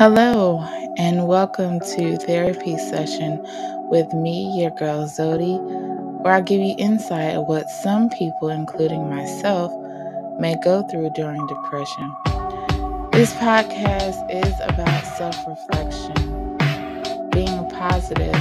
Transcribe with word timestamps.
Hello, 0.00 0.60
and 0.96 1.28
welcome 1.28 1.78
to 1.78 2.16
Therapy 2.16 2.78
Session 2.78 3.38
with 3.90 4.10
me, 4.14 4.58
your 4.58 4.70
girl 4.70 5.04
Zodi, 5.04 5.60
where 6.22 6.32
I 6.32 6.40
give 6.40 6.58
you 6.58 6.74
insight 6.78 7.36
of 7.36 7.46
what 7.46 7.68
some 7.68 8.08
people, 8.08 8.48
including 8.48 9.10
myself, 9.10 9.70
may 10.40 10.56
go 10.64 10.82
through 10.88 11.10
during 11.10 11.46
depression. 11.46 12.16
This 13.12 13.34
podcast 13.34 14.24
is 14.30 14.54
about 14.62 15.04
self 15.18 15.36
reflection, 15.46 16.56
being 17.28 17.68
positive, 17.68 18.34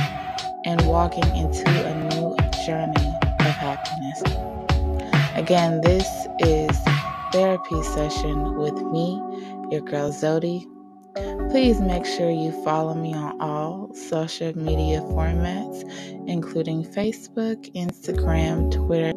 and 0.64 0.82
walking 0.88 1.28
into 1.36 1.70
a 1.70 1.94
new 1.94 2.38
journey 2.66 3.14
of 3.42 3.56
happiness. 3.60 4.24
Again, 5.36 5.82
this 5.82 6.08
is 6.40 6.72
Therapy 7.34 7.84
Session 7.84 8.56
with 8.56 8.82
me, 8.82 9.22
your 9.70 9.82
girl 9.82 10.10
Zodi 10.14 10.66
Please 11.50 11.82
make 11.82 12.06
sure 12.06 12.30
you 12.30 12.52
follow 12.64 12.94
me 12.94 13.12
on 13.16 13.42
all 13.42 13.92
social 13.96 14.56
media 14.56 15.02
formats, 15.02 15.82
including 16.28 16.84
Facebook, 16.84 17.74
Instagram, 17.74 18.72
Twitter. 18.72 19.14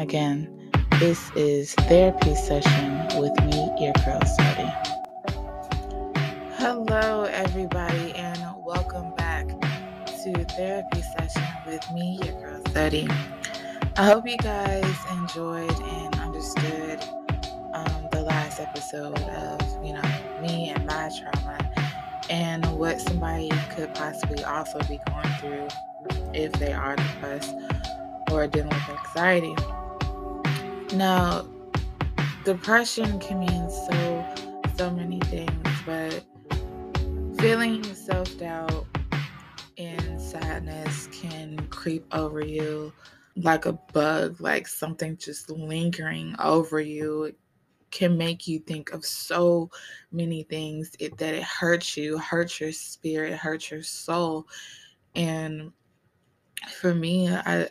Again, 0.00 0.70
this 1.00 1.28
is 1.34 1.74
Therapy 1.88 2.36
Session 2.36 3.20
with 3.20 3.34
me, 3.42 3.56
your 3.80 3.92
girl 4.04 4.20
Zodi. 4.20 4.70
Hello, 6.56 7.24
everybody, 7.24 8.12
and 8.14 8.40
welcome 8.64 9.12
back 9.16 9.48
to 9.48 10.44
Therapy 10.54 11.02
Session 11.18 11.48
with 11.66 11.82
me, 11.92 12.20
your 12.22 12.40
girl 12.40 12.62
Zodi. 12.66 13.10
I 13.96 14.04
hope 14.04 14.24
you 14.28 14.36
guys 14.36 14.96
enjoyed 15.10 15.80
and 15.82 16.14
understood 16.20 17.02
last 18.58 18.68
episode 18.68 19.18
of, 19.18 19.84
you 19.84 19.92
know, 19.92 20.02
me 20.40 20.70
and 20.70 20.86
my 20.86 21.10
trauma 21.18 21.58
and 22.30 22.64
what 22.78 23.00
somebody 23.00 23.50
could 23.74 23.92
possibly 23.94 24.42
also 24.44 24.78
be 24.88 24.98
going 25.06 25.34
through 25.40 25.68
if 26.34 26.52
they 26.52 26.72
are 26.72 26.96
depressed 26.96 27.54
or 28.30 28.46
dealing 28.46 28.68
with 28.68 28.88
anxiety. 28.88 29.54
Now, 30.94 31.46
depression 32.44 33.18
can 33.18 33.40
mean 33.40 33.70
so 33.70 34.24
so 34.76 34.90
many 34.90 35.20
things, 35.20 35.68
but 35.86 36.22
feeling 37.38 37.82
self-doubt 37.82 38.86
and 39.78 40.20
sadness 40.20 41.08
can 41.12 41.58
creep 41.68 42.06
over 42.12 42.44
you 42.44 42.92
like 43.36 43.66
a 43.66 43.72
bug, 43.92 44.40
like 44.40 44.66
something 44.66 45.16
just 45.16 45.50
lingering 45.50 46.34
over 46.38 46.80
you 46.80 47.34
can 47.90 48.16
make 48.16 48.46
you 48.46 48.58
think 48.58 48.92
of 48.92 49.04
so 49.04 49.70
many 50.12 50.42
things 50.44 50.92
it, 50.98 51.16
that 51.18 51.34
it 51.34 51.42
hurts 51.42 51.96
you, 51.96 52.18
hurts 52.18 52.60
your 52.60 52.72
spirit, 52.72 53.34
hurts 53.34 53.70
your 53.70 53.82
soul. 53.82 54.46
And 55.14 55.72
for 56.80 56.94
me, 56.94 57.28
I 57.28 57.68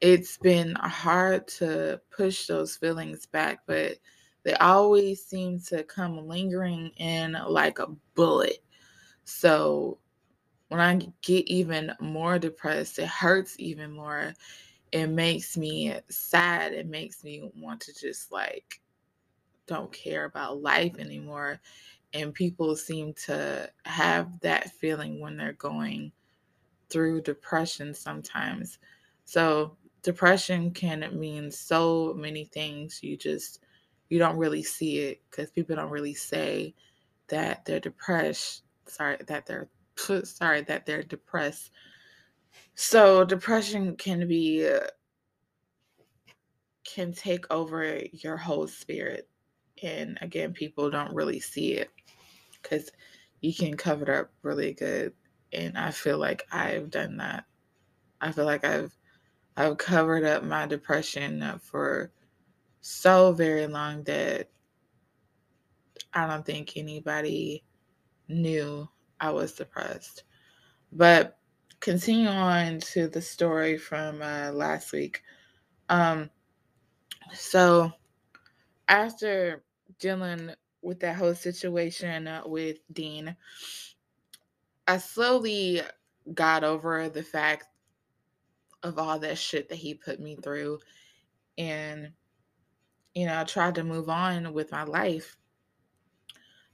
it's 0.00 0.36
been 0.36 0.74
hard 0.74 1.48
to 1.48 2.00
push 2.10 2.46
those 2.46 2.76
feelings 2.76 3.26
back, 3.26 3.60
but 3.66 3.96
they 4.42 4.54
always 4.54 5.24
seem 5.24 5.58
to 5.60 5.82
come 5.84 6.28
lingering 6.28 6.90
in 6.98 7.36
like 7.48 7.78
a 7.78 7.88
bullet. 8.14 8.58
So 9.24 9.98
when 10.68 10.80
I 10.80 10.98
get 11.22 11.46
even 11.48 11.92
more 12.00 12.38
depressed, 12.38 12.98
it 12.98 13.08
hurts 13.08 13.56
even 13.58 13.92
more. 13.92 14.34
It 14.92 15.08
makes 15.08 15.56
me 15.56 15.94
sad. 16.08 16.72
It 16.72 16.86
makes 16.86 17.24
me 17.24 17.50
want 17.56 17.80
to 17.82 17.94
just 17.94 18.30
like 18.30 18.80
don't 19.66 19.92
care 19.92 20.24
about 20.24 20.62
life 20.62 20.98
anymore. 20.98 21.60
And 22.14 22.32
people 22.32 22.76
seem 22.76 23.12
to 23.26 23.70
have 23.84 24.40
that 24.40 24.70
feeling 24.72 25.20
when 25.20 25.36
they're 25.36 25.52
going 25.52 26.12
through 26.88 27.22
depression 27.22 27.92
sometimes. 27.92 28.78
So, 29.24 29.76
depression 30.02 30.70
can 30.70 31.08
mean 31.18 31.50
so 31.50 32.14
many 32.16 32.44
things. 32.44 33.00
You 33.02 33.16
just, 33.16 33.64
you 34.08 34.18
don't 34.18 34.36
really 34.36 34.62
see 34.62 34.98
it 35.00 35.20
because 35.30 35.50
people 35.50 35.74
don't 35.76 35.90
really 35.90 36.14
say 36.14 36.74
that 37.28 37.64
they're 37.64 37.80
depressed. 37.80 38.62
Sorry, 38.86 39.18
that 39.26 39.46
they're, 39.46 39.68
sorry, 40.24 40.62
that 40.62 40.86
they're 40.86 41.02
depressed. 41.02 41.72
So, 42.76 43.24
depression 43.24 43.96
can 43.96 44.28
be, 44.28 44.68
uh, 44.68 44.86
can 46.84 47.12
take 47.12 47.44
over 47.50 48.00
your 48.12 48.36
whole 48.36 48.68
spirit 48.68 49.28
and 49.82 50.18
again 50.22 50.52
people 50.52 50.90
don't 50.90 51.14
really 51.14 51.40
see 51.40 51.74
it 51.74 51.90
because 52.62 52.90
you 53.40 53.54
can 53.54 53.76
cover 53.76 54.04
it 54.04 54.10
up 54.10 54.30
really 54.42 54.72
good 54.72 55.12
and 55.52 55.76
i 55.78 55.90
feel 55.90 56.18
like 56.18 56.46
i've 56.52 56.90
done 56.90 57.16
that. 57.18 57.44
I 58.20 58.32
feel 58.32 58.46
like 58.46 58.64
i've 58.64 58.96
i've 59.56 59.78
covered 59.78 60.24
up 60.24 60.44
my 60.44 60.66
depression 60.66 61.60
for 61.62 62.12
so 62.80 63.32
very 63.32 63.66
long 63.66 64.02
that 64.04 64.50
i 66.14 66.26
don't 66.26 66.46
think 66.46 66.76
anybody 66.76 67.64
knew 68.28 68.88
i 69.20 69.30
was 69.30 69.52
depressed. 69.52 70.24
But 70.92 71.38
continue 71.80 72.28
on 72.28 72.80
to 72.80 73.08
the 73.08 73.22
story 73.22 73.76
from 73.78 74.22
uh, 74.22 74.50
last 74.52 74.92
week. 74.92 75.22
Um 75.88 76.30
so 77.34 77.92
after 78.88 79.64
dealing 79.98 80.50
with 80.82 81.00
that 81.00 81.16
whole 81.16 81.34
situation 81.34 82.28
uh, 82.28 82.42
with 82.44 82.78
Dean, 82.92 83.36
I 84.86 84.98
slowly 84.98 85.82
got 86.32 86.64
over 86.64 87.08
the 87.08 87.22
fact 87.22 87.66
of 88.82 88.98
all 88.98 89.18
that 89.18 89.38
shit 89.38 89.68
that 89.68 89.76
he 89.76 89.94
put 89.94 90.20
me 90.20 90.36
through. 90.36 90.78
And, 91.58 92.12
you 93.14 93.26
know, 93.26 93.40
I 93.40 93.44
tried 93.44 93.74
to 93.76 93.84
move 93.84 94.08
on 94.08 94.52
with 94.52 94.70
my 94.72 94.84
life. 94.84 95.36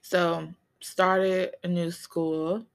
So, 0.02 0.48
started 0.80 1.54
a 1.62 1.68
new 1.68 1.90
school, 1.90 2.66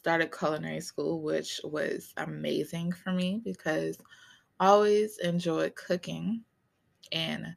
started 0.00 0.36
culinary 0.36 0.80
school, 0.80 1.20
which 1.20 1.60
was 1.62 2.12
amazing 2.16 2.92
for 2.92 3.12
me 3.12 3.40
because 3.44 3.98
I 4.58 4.66
always 4.68 5.18
enjoyed 5.18 5.76
cooking. 5.76 6.42
And 7.12 7.54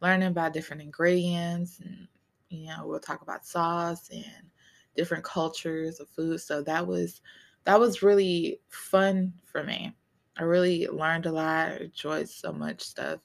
learning 0.00 0.28
about 0.28 0.52
different 0.52 0.82
ingredients 0.82 1.80
and 1.80 2.06
you 2.50 2.66
know 2.68 2.86
we'll 2.86 3.00
talk 3.00 3.22
about 3.22 3.46
sauce 3.46 4.08
and 4.10 4.50
different 4.96 5.24
cultures 5.24 6.00
of 6.00 6.08
food. 6.08 6.40
So 6.40 6.62
that 6.62 6.86
was 6.86 7.20
that 7.64 7.78
was 7.78 8.02
really 8.02 8.60
fun 8.68 9.32
for 9.44 9.62
me. 9.64 9.94
I 10.36 10.42
really 10.44 10.86
learned 10.88 11.26
a 11.26 11.32
lot 11.32 11.68
I 11.68 11.76
enjoyed 11.76 12.28
so 12.28 12.52
much 12.52 12.80
stuff. 12.82 13.20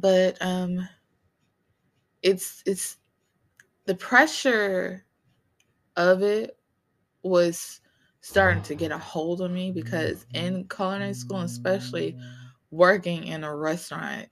But 0.00 0.36
um 0.40 0.88
it's 2.22 2.62
it's 2.66 2.98
the 3.86 3.94
pressure 3.94 5.04
of 5.96 6.22
it 6.22 6.58
was 7.22 7.80
starting 8.20 8.62
to 8.62 8.74
get 8.74 8.92
a 8.92 8.98
hold 8.98 9.40
of 9.40 9.50
me 9.50 9.70
because 9.72 10.26
in 10.34 10.66
culinary 10.68 11.14
school 11.14 11.40
especially 11.40 12.16
working 12.70 13.24
in 13.24 13.44
a 13.44 13.54
restaurant 13.56 14.28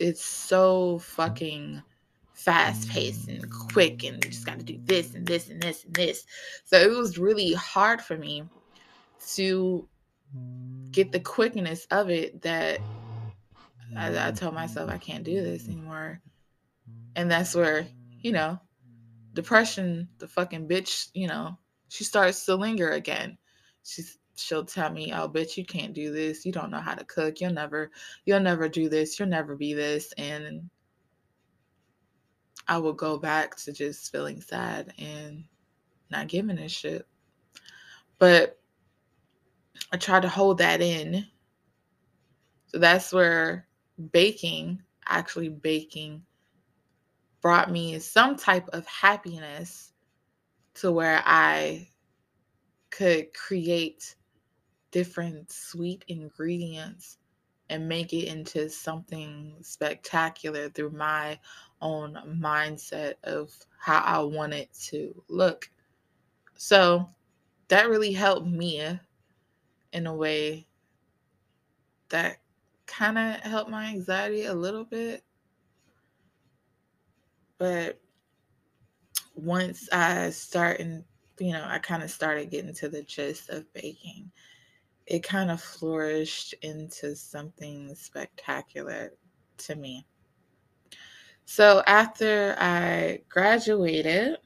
it's 0.00 0.24
so 0.24 0.98
fucking 1.00 1.82
fast 2.32 2.88
paced 2.88 3.28
and 3.28 3.48
quick 3.70 4.02
and 4.02 4.24
you 4.24 4.30
just 4.30 4.46
got 4.46 4.58
to 4.58 4.64
do 4.64 4.80
this 4.84 5.14
and 5.14 5.26
this 5.26 5.50
and 5.50 5.62
this 5.62 5.84
and 5.84 5.94
this. 5.94 6.24
So 6.64 6.78
it 6.78 6.90
was 6.90 7.18
really 7.18 7.52
hard 7.52 8.00
for 8.00 8.16
me 8.16 8.44
to 9.34 9.86
get 10.90 11.12
the 11.12 11.20
quickness 11.20 11.86
of 11.90 12.08
it 12.08 12.40
that 12.40 12.80
I, 13.94 14.28
I 14.28 14.30
told 14.30 14.54
myself 14.54 14.88
I 14.88 14.96
can't 14.96 15.22
do 15.22 15.42
this 15.42 15.68
anymore. 15.68 16.22
And 17.14 17.30
that's 17.30 17.54
where, 17.54 17.86
you 18.20 18.32
know, 18.32 18.58
depression, 19.34 20.08
the 20.18 20.28
fucking 20.28 20.66
bitch, 20.66 21.08
you 21.12 21.28
know, 21.28 21.58
she 21.88 22.04
starts 22.04 22.46
to 22.46 22.54
linger 22.54 22.90
again. 22.90 23.36
She's 23.82 24.18
she'll 24.40 24.64
tell 24.64 24.90
me, 24.90 25.12
"Oh, 25.12 25.28
bitch, 25.28 25.56
you 25.56 25.64
can't 25.64 25.94
do 25.94 26.12
this. 26.12 26.44
You 26.46 26.52
don't 26.52 26.70
know 26.70 26.80
how 26.80 26.94
to 26.94 27.04
cook. 27.04 27.40
You'll 27.40 27.52
never, 27.52 27.90
you'll 28.24 28.40
never 28.40 28.68
do 28.68 28.88
this. 28.88 29.18
You'll 29.18 29.28
never 29.28 29.56
be 29.56 29.74
this." 29.74 30.12
And 30.18 30.70
I 32.68 32.78
will 32.78 32.92
go 32.92 33.18
back 33.18 33.56
to 33.56 33.72
just 33.72 34.12
feeling 34.12 34.40
sad 34.40 34.92
and 34.98 35.44
not 36.10 36.28
giving 36.28 36.58
a 36.58 36.68
shit. 36.68 37.06
But 38.18 38.58
I 39.92 39.96
try 39.96 40.20
to 40.20 40.28
hold 40.28 40.58
that 40.58 40.80
in. 40.80 41.26
So 42.66 42.78
that's 42.78 43.12
where 43.12 43.66
baking, 44.12 44.82
actually 45.06 45.48
baking, 45.48 46.22
brought 47.40 47.70
me 47.70 47.98
some 47.98 48.36
type 48.36 48.68
of 48.72 48.86
happiness 48.86 49.92
to 50.74 50.92
where 50.92 51.22
I 51.24 51.88
could 52.90 53.32
create 53.34 54.14
different 54.90 55.50
sweet 55.50 56.04
ingredients 56.08 57.18
and 57.68 57.88
make 57.88 58.12
it 58.12 58.26
into 58.26 58.68
something 58.68 59.54
spectacular 59.62 60.68
through 60.70 60.90
my 60.90 61.38
own 61.80 62.18
mindset 62.40 63.14
of 63.24 63.52
how 63.78 64.00
I 64.00 64.18
want 64.20 64.52
it 64.52 64.72
to 64.88 65.22
look. 65.28 65.70
So 66.56 67.08
that 67.68 67.88
really 67.88 68.12
helped 68.12 68.46
me 68.46 68.98
in 69.92 70.06
a 70.06 70.14
way 70.14 70.66
that 72.08 72.38
kind 72.86 73.16
of 73.16 73.36
helped 73.36 73.70
my 73.70 73.86
anxiety 73.86 74.46
a 74.46 74.54
little 74.54 74.84
bit. 74.84 75.22
But 77.56 78.00
once 79.34 79.88
I 79.92 80.30
started, 80.30 81.04
you 81.38 81.52
know, 81.52 81.64
I 81.66 81.78
kind 81.78 82.02
of 82.02 82.10
started 82.10 82.50
getting 82.50 82.74
to 82.74 82.88
the 82.88 83.02
gist 83.02 83.48
of 83.50 83.72
baking, 83.72 84.30
it 85.10 85.24
kind 85.24 85.50
of 85.50 85.60
flourished 85.60 86.54
into 86.62 87.16
something 87.16 87.92
spectacular 87.96 89.12
to 89.58 89.74
me. 89.74 90.06
So 91.44 91.82
after 91.88 92.54
I 92.56 93.18
graduated 93.28 94.36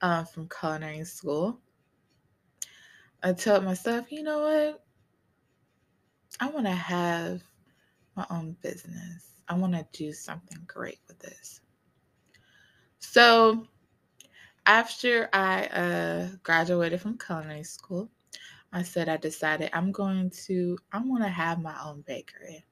uh, 0.00 0.22
from 0.22 0.48
culinary 0.48 1.04
school, 1.04 1.58
I 3.24 3.32
told 3.32 3.64
myself, 3.64 4.12
you 4.12 4.22
know 4.22 4.38
what? 4.42 4.84
I 6.38 6.48
want 6.48 6.66
to 6.66 6.72
have 6.72 7.42
my 8.14 8.26
own 8.30 8.56
business. 8.62 9.34
I 9.48 9.54
want 9.54 9.72
to 9.72 9.84
do 9.92 10.12
something 10.12 10.62
great 10.68 11.00
with 11.08 11.18
this. 11.18 11.60
So, 13.00 13.66
after 14.66 15.28
I 15.32 15.66
uh, 15.66 16.28
graduated 16.44 17.00
from 17.00 17.18
culinary 17.18 17.64
school, 17.64 18.08
I 18.72 18.82
said 18.82 19.08
I 19.08 19.16
decided 19.16 19.70
I'm 19.72 19.92
going 19.92 20.30
to 20.46 20.78
I'm 20.92 21.08
going 21.08 21.22
to 21.22 21.28
have 21.28 21.60
my 21.60 21.76
own 21.84 22.02
bakery. 22.06 22.64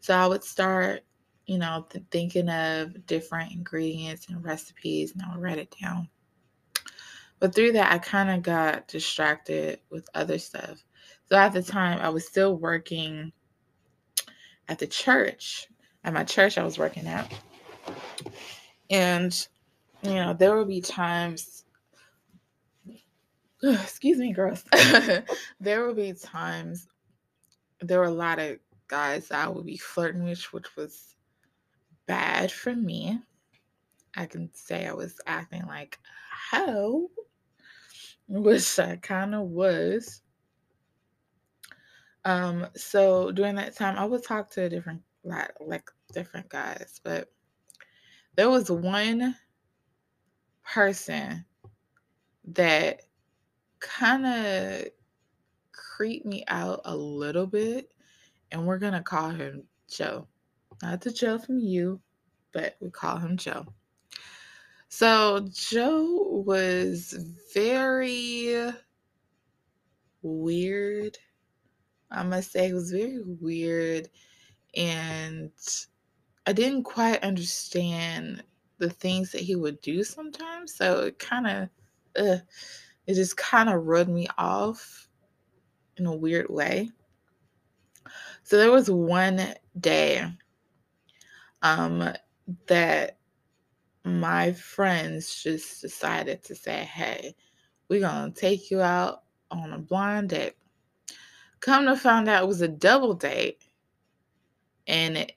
So 0.00 0.14
I 0.14 0.26
would 0.26 0.42
start, 0.42 1.02
you 1.46 1.58
know, 1.58 1.86
th- 1.90 2.04
thinking 2.10 2.48
of 2.48 3.06
different 3.06 3.52
ingredients 3.52 4.28
and 4.28 4.42
recipes, 4.42 5.12
and 5.12 5.22
I 5.22 5.34
would 5.34 5.42
write 5.42 5.58
it 5.58 5.74
down. 5.80 6.08
But 7.38 7.54
through 7.54 7.72
that, 7.72 7.92
I 7.92 7.98
kind 7.98 8.30
of 8.30 8.42
got 8.42 8.88
distracted 8.88 9.80
with 9.90 10.08
other 10.14 10.38
stuff. 10.38 10.84
So 11.28 11.36
at 11.36 11.52
the 11.52 11.62
time, 11.62 11.98
I 12.00 12.08
was 12.10 12.26
still 12.26 12.56
working 12.56 13.32
at 14.68 14.78
the 14.78 14.86
church, 14.86 15.68
at 16.04 16.12
my 16.12 16.24
church 16.24 16.58
I 16.58 16.64
was 16.64 16.78
working 16.78 17.06
at. 17.06 17.32
And, 18.90 19.48
you 20.02 20.14
know, 20.14 20.34
there 20.34 20.56
would 20.56 20.68
be 20.68 20.80
times, 20.80 21.64
excuse 23.62 24.18
me, 24.18 24.32
girls, 24.32 24.64
there 25.60 25.86
will 25.86 25.94
be 25.94 26.12
times, 26.12 26.88
there 27.80 27.98
were 27.98 28.06
a 28.06 28.10
lot 28.10 28.38
of 28.38 28.58
guys 28.88 29.28
that 29.28 29.46
I 29.46 29.48
would 29.48 29.66
be 29.66 29.76
flirting 29.76 30.24
with, 30.24 30.42
which 30.52 30.76
was 30.76 31.14
bad 32.06 32.50
for 32.50 32.74
me. 32.74 33.20
I 34.16 34.26
can 34.26 34.50
say 34.54 34.86
I 34.86 34.92
was 34.92 35.20
acting 35.26 35.66
like 35.66 35.98
how 36.50 37.08
which 38.30 38.78
I 38.78 38.96
kind 38.96 39.34
of 39.34 39.42
was. 39.48 40.22
Um, 42.24 42.66
so 42.76 43.32
during 43.32 43.56
that 43.56 43.76
time, 43.76 43.98
I 43.98 44.04
would 44.04 44.24
talk 44.24 44.50
to 44.50 44.68
different 44.68 45.02
like 45.24 45.52
like 45.60 45.90
different 46.12 46.48
guys, 46.48 47.00
but 47.02 47.28
there 48.36 48.48
was 48.48 48.70
one 48.70 49.34
person 50.64 51.44
that 52.44 53.02
kind 53.80 54.26
of 54.26 54.88
creeped 55.72 56.26
me 56.26 56.44
out 56.48 56.82
a 56.84 56.96
little 56.96 57.46
bit, 57.46 57.92
and 58.52 58.66
we're 58.66 58.78
gonna 58.78 59.02
call 59.02 59.30
him 59.30 59.64
Joe. 59.88 60.28
Not 60.82 61.00
the 61.00 61.10
Joe 61.10 61.38
from 61.38 61.58
you, 61.58 62.00
but 62.52 62.76
we 62.80 62.90
call 62.90 63.18
him 63.18 63.36
Joe. 63.36 63.66
So 64.88 65.48
Joe 65.52 66.42
was 66.46 67.14
very 67.54 68.72
weird. 70.22 71.18
I 72.10 72.22
must 72.24 72.50
say, 72.52 72.68
it 72.68 72.74
was 72.74 72.90
very 72.90 73.22
weird. 73.22 74.08
And 74.74 75.52
I 76.46 76.52
didn't 76.52 76.82
quite 76.82 77.22
understand 77.22 78.42
the 78.78 78.90
things 78.90 79.30
that 79.32 79.42
he 79.42 79.54
would 79.54 79.80
do 79.80 80.02
sometimes. 80.02 80.74
So 80.74 81.04
it 81.04 81.18
kind 81.18 81.68
of, 82.16 82.40
it 83.06 83.14
just 83.14 83.36
kind 83.36 83.68
of 83.68 83.86
rubbed 83.86 84.10
me 84.10 84.28
off 84.38 85.08
in 85.96 86.06
a 86.06 86.16
weird 86.16 86.48
way. 86.48 86.90
So 88.42 88.56
there 88.56 88.70
was 88.70 88.90
one 88.90 89.54
day 89.78 90.24
um, 91.62 92.12
that 92.66 93.18
my 94.04 94.52
friends 94.52 95.42
just 95.42 95.82
decided 95.82 96.42
to 96.44 96.54
say, 96.54 96.84
hey, 96.84 97.34
we're 97.88 98.00
going 98.00 98.32
to 98.32 98.40
take 98.40 98.70
you 98.70 98.80
out 98.80 99.22
on 99.50 99.72
a 99.72 99.78
blind 99.78 100.30
date. 100.30 100.54
Come 101.60 101.86
to 101.86 101.96
find 101.96 102.28
out 102.28 102.44
it 102.44 102.48
was 102.48 102.62
a 102.62 102.68
double 102.68 103.12
date, 103.12 103.62
and 104.86 105.30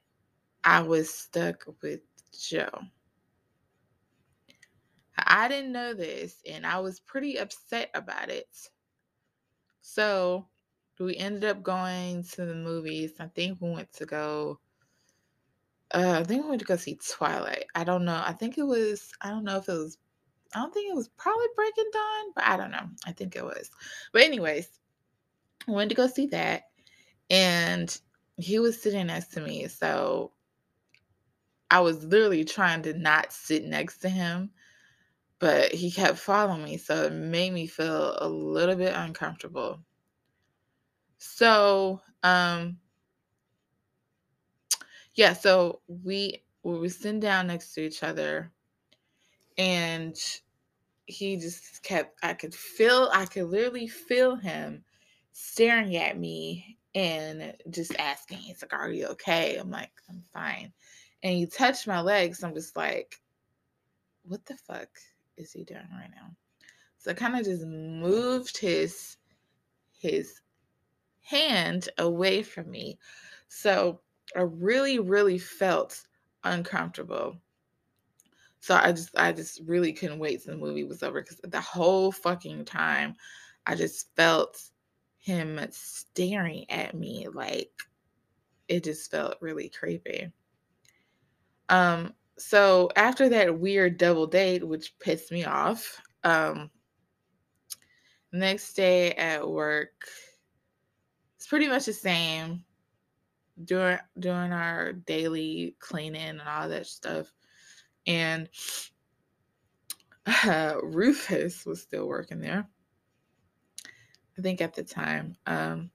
I 0.63 0.81
was 0.81 1.13
stuck 1.13 1.65
with 1.81 2.00
Joe. 2.31 2.69
I 5.25 5.48
didn't 5.48 5.72
know 5.72 5.94
this, 5.94 6.38
and 6.50 6.66
I 6.66 6.80
was 6.80 7.00
pretty 7.00 7.38
upset 7.38 7.90
about 7.94 8.30
it. 8.30 8.48
So 9.81 10.48
we 11.00 11.18
ended 11.18 11.44
up 11.46 11.64
going 11.64 12.24
to 12.24 12.46
the 12.46 12.56
movies. 12.56 13.14
I 13.20 13.28
think 13.28 13.60
we 13.62 13.72
went 13.72 13.92
to 13.94 14.06
go 14.06 14.60
uh, 15.94 16.20
I 16.20 16.24
think 16.24 16.44
we 16.44 16.50
went 16.50 16.60
to 16.62 16.66
go 16.66 16.75
see 16.75 16.98
Twilight. 17.08 17.66
I 17.75 17.84
don't 17.84 18.04
know. 18.04 18.22
I 18.25 18.34
think 18.34 18.58
it 18.58 18.64
was. 18.64 19.12
I 19.22 19.30
don't 19.30 19.44
know 19.44 19.58
if 19.58 19.70
it 19.70 19.74
was. 19.74 19.98
I 20.56 20.60
don't 20.60 20.74
think 20.74 20.92
it 20.92 20.96
was 20.96 21.10
probably 21.10 21.46
Breaking 21.56 21.90
Dawn, 21.94 22.31
but 22.36 22.46
I 22.46 22.58
don't 22.58 22.72
know. 22.72 22.88
I 23.06 23.12
think 23.12 23.36
it 23.36 23.44
was. 23.44 23.70
But 24.12 24.24
anyways, 24.24 24.68
we 25.68 25.74
went 25.75 25.90
to 25.90 25.96
go 25.96 26.08
see 26.08 26.28
that, 26.28 26.64
and 27.30 27.96
he 28.38 28.58
was 28.58 28.81
sitting 28.81 29.08
next 29.08 29.28
to 29.34 29.42
me. 29.42 29.68
So 29.68 30.31
I 31.70 31.80
was 31.81 32.04
literally 32.04 32.44
trying 32.44 32.81
to 32.84 32.94
not 32.98 33.31
sit 33.31 33.66
next 33.66 34.00
to 34.00 34.10
him, 34.10 34.50
but 35.44 35.74
he 35.74 35.92
kept 35.92 36.18
following 36.19 36.63
me, 36.63 36.78
so 36.78 37.04
it 37.04 37.12
made 37.12 37.51
me 37.51 37.68
feel 37.68 38.16
a 38.22 38.30
little 38.30 38.78
bit 38.78 38.94
uncomfortable. 38.95 39.78
So, 41.18 42.00
um, 42.24 42.78
yeah, 45.16 45.34
so 45.34 45.81
we 45.86 46.45
we 46.63 46.80
were 46.80 46.88
sitting 46.88 47.19
down 47.19 47.48
next 47.48 47.74
to 47.74 47.81
each 47.81 48.04
other 48.04 48.54
and 49.58 50.15
he 51.08 51.36
just 51.36 51.84
kept 51.84 52.18
I 52.24 52.36
could 52.36 52.56
feel 52.56 53.10
I 53.12 53.25
could 53.25 53.50
literally 53.50 53.89
feel 53.89 54.38
him 54.38 54.86
staring 55.34 55.98
at 55.98 56.18
me 56.18 56.77
and 56.96 57.53
just 57.70 57.94
asking, 58.00 58.38
he's 58.38 58.62
like, 58.62 58.72
Are 58.72 58.89
you 58.89 59.08
okay? 59.08 59.58
I'm 59.58 59.70
like, 59.70 59.91
I'm 60.10 60.24
fine. 60.34 60.72
And 61.22 61.34
he 61.34 61.48
touched 61.48 61.86
my 61.86 62.00
legs. 62.00 62.46
I'm 62.46 62.53
just 62.53 62.77
like, 62.77 63.20
what 64.24 64.46
the 64.46 64.56
fuck 64.56 64.88
is 65.38 65.52
he 65.52 65.63
doing 65.63 65.88
right 65.92 66.12
now? 66.16 66.36
So 66.98 67.12
I 67.12 67.13
kind 67.16 67.36
of 67.36 67.44
just 67.46 67.66
moved 67.66 68.58
his 68.58 69.18
his 69.92 70.42
hand 71.22 71.90
away 71.98 72.44
from 72.44 72.70
me. 72.70 73.00
So 73.48 74.02
I 74.36 74.42
really, 74.42 75.00
really 75.00 75.38
felt 75.38 76.06
uncomfortable. 76.44 77.38
So 78.60 78.75
I 78.75 78.94
just 78.94 79.10
I 79.18 79.34
just 79.34 79.62
really 79.66 79.92
couldn't 79.92 80.20
wait 80.20 80.42
till 80.42 80.54
the 80.54 80.60
movie 80.60 80.86
was 80.86 81.04
over 81.04 81.22
because 81.22 81.42
the 81.44 81.60
whole 81.60 82.12
fucking 82.12 82.66
time 82.66 83.16
I 83.66 83.75
just 83.75 84.16
felt 84.16 84.62
him 85.20 85.60
staring 85.72 86.70
at 86.70 86.96
me 86.96 87.28
like 87.34 87.72
it 88.70 88.84
just 88.86 89.12
felt 89.12 89.36
really 89.42 89.70
creepy. 89.70 90.32
Um 91.68 92.13
so 92.38 92.90
after 92.96 93.30
that 93.30 93.60
weird 93.60 93.98
double 93.98 94.28
date 94.28 94.68
which 94.68 94.98
pissed 95.00 95.32
me 95.32 95.46
off, 95.46 96.02
um 96.24 96.70
next 98.32 98.74
day 98.74 99.12
at 99.12 99.48
work 99.48 100.08
it's 101.36 101.48
pretty 101.48 101.68
much 101.68 101.86
the 101.86 101.94
same 101.94 102.63
doing 103.66 103.98
doing 104.20 104.52
our 104.52 104.94
daily 104.94 105.75
cleaning 105.80 106.22
and 106.22 106.42
all 106.42 106.70
that 106.70 106.88
stuff. 106.88 107.32
And 108.08 108.50
uh, 110.25 110.75
Rufus 110.84 111.66
was 111.66 111.82
still 111.82 112.08
working 112.08 112.40
there. 112.40 112.68
I 114.38 114.42
think 114.42 114.62
at 114.62 114.74
the 114.74 114.84
time. 114.84 115.36
Um, 115.46 115.92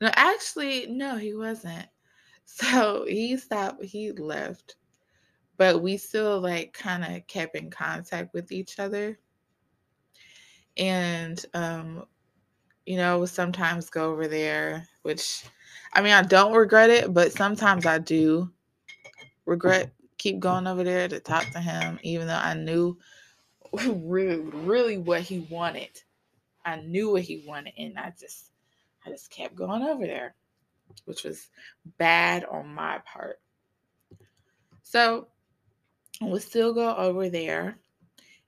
no, 0.00 0.10
actually, 0.14 0.86
no, 0.86 1.16
he 1.16 1.34
wasn't. 1.34 1.86
So 2.50 3.04
he 3.06 3.36
stopped, 3.36 3.84
he 3.84 4.10
left, 4.10 4.76
but 5.58 5.82
we 5.82 5.98
still 5.98 6.40
like 6.40 6.72
kind 6.72 7.04
of 7.04 7.26
kept 7.26 7.54
in 7.54 7.70
contact 7.70 8.32
with 8.32 8.50
each 8.50 8.78
other. 8.78 9.18
And 10.76 11.44
um, 11.52 12.06
you 12.86 12.96
know, 12.96 13.26
sometimes 13.26 13.90
go 13.90 14.10
over 14.10 14.26
there, 14.26 14.88
which 15.02 15.44
I 15.92 16.00
mean, 16.00 16.14
I 16.14 16.22
don't 16.22 16.54
regret 16.54 16.88
it, 16.88 17.12
but 17.12 17.32
sometimes 17.32 17.84
I 17.84 17.98
do 17.98 18.50
regret 19.44 19.92
keep 20.16 20.40
going 20.40 20.66
over 20.66 20.82
there 20.82 21.06
to 21.06 21.20
talk 21.20 21.48
to 21.50 21.60
him, 21.60 22.00
even 22.02 22.26
though 22.26 22.34
I 22.34 22.54
knew 22.54 22.98
really, 23.86 24.40
really 24.40 24.96
what 24.96 25.20
he 25.20 25.40
wanted. 25.50 26.02
I 26.64 26.76
knew 26.76 27.12
what 27.12 27.22
he 27.22 27.44
wanted, 27.46 27.74
and 27.76 27.98
I 27.98 28.14
just, 28.18 28.52
I 29.06 29.10
just 29.10 29.30
kept 29.30 29.54
going 29.54 29.82
over 29.82 30.06
there, 30.06 30.34
which 31.04 31.24
was 31.24 31.48
bad 31.98 32.44
on 32.44 32.74
my 32.74 33.00
part. 33.04 33.40
So 34.82 35.28
we'll 36.20 36.40
still 36.40 36.72
go 36.72 36.94
over 36.96 37.28
there 37.28 37.78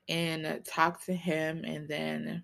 and 0.08 0.60
talk 0.64 1.04
to 1.04 1.14
him, 1.14 1.64
and 1.64 1.88
then 1.88 2.42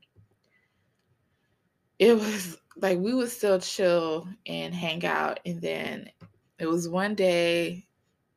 it 1.99 2.15
was 2.15 2.59
like 2.77 2.99
we 2.99 3.15
would 3.15 3.31
still 3.31 3.59
chill 3.59 4.29
and 4.47 4.75
hang 4.75 5.05
out, 5.05 5.41
and 5.47 5.61
then 5.61 6.11
it 6.59 6.67
was 6.67 6.89
one 6.89 7.15
day 7.15 7.87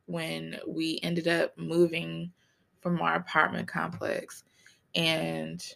when 0.06 0.58
we 0.68 1.00
ended 1.04 1.28
up 1.28 1.56
moving 1.58 2.32
from 2.82 3.02
our 3.02 3.16
apartment 3.16 3.68
complex 3.68 4.44
and 4.96 5.76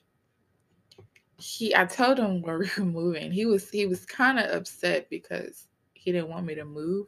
he 1.38 1.76
I 1.76 1.86
told 1.86 2.18
him 2.18 2.42
where 2.42 2.60
we 2.60 2.70
were 2.78 2.86
moving. 2.86 3.32
He 3.32 3.46
was 3.46 3.70
he 3.70 3.86
was 3.86 4.06
kind 4.06 4.40
of 4.40 4.50
upset 4.52 5.10
because 5.10 5.68
he 6.04 6.12
didn't 6.12 6.30
want 6.30 6.46
me 6.46 6.56
to 6.56 6.66
move, 6.66 7.08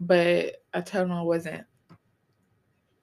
but 0.00 0.56
I 0.74 0.80
told 0.82 1.06
him 1.06 1.12
I 1.12 1.22
wasn't 1.22 1.64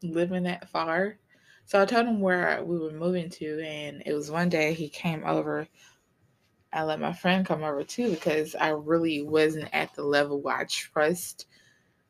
living 0.04 0.44
that 0.44 0.70
far. 0.70 1.18
So 1.66 1.82
I 1.82 1.86
told 1.86 2.06
him 2.06 2.20
where 2.20 2.64
we 2.64 2.78
were 2.78 2.92
moving 2.92 3.30
to 3.32 3.60
and 3.66 4.04
it 4.06 4.14
was 4.14 4.30
one 4.30 4.50
day 4.50 4.74
he 4.74 4.88
came 4.88 5.24
over. 5.26 5.68
I 6.72 6.84
let 6.84 7.00
my 7.00 7.14
friend 7.14 7.46
come 7.46 7.64
over 7.64 7.84
too 7.84 8.12
because 8.12 8.54
I 8.54 8.70
really 8.70 9.24
wasn't 9.24 9.70
at 9.74 9.94
the 9.96 10.04
level 10.04 10.42
where 10.42 10.58
I 10.58 10.66
trust 10.66 11.48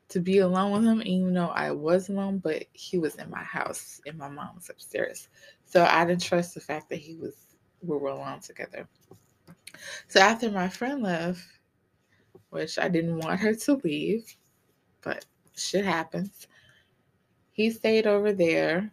to 0.08 0.20
be 0.20 0.38
alone 0.38 0.72
with 0.72 0.84
him, 0.84 1.02
even 1.04 1.32
though 1.32 1.48
I 1.48 1.70
was 1.70 2.08
alone, 2.08 2.38
but 2.38 2.64
he 2.72 2.98
was 2.98 3.14
in 3.16 3.30
my 3.30 3.42
house 3.42 4.00
and 4.06 4.18
my 4.18 4.28
mom 4.28 4.56
was 4.56 4.68
upstairs. 4.68 5.28
So 5.64 5.84
I 5.84 6.04
didn't 6.04 6.22
trust 6.22 6.54
the 6.54 6.60
fact 6.60 6.90
that 6.90 6.96
he 6.96 7.16
was 7.16 7.34
we 7.80 7.96
were 7.96 8.08
alone 8.08 8.40
together. 8.40 8.88
So 10.08 10.20
after 10.20 10.50
my 10.50 10.68
friend 10.68 11.02
left, 11.02 11.40
which 12.56 12.78
I 12.78 12.88
didn't 12.88 13.18
want 13.18 13.38
her 13.40 13.54
to 13.54 13.74
leave, 13.84 14.34
but 15.02 15.26
shit 15.54 15.84
happens. 15.84 16.48
He 17.52 17.70
stayed 17.70 18.06
over 18.06 18.32
there 18.32 18.90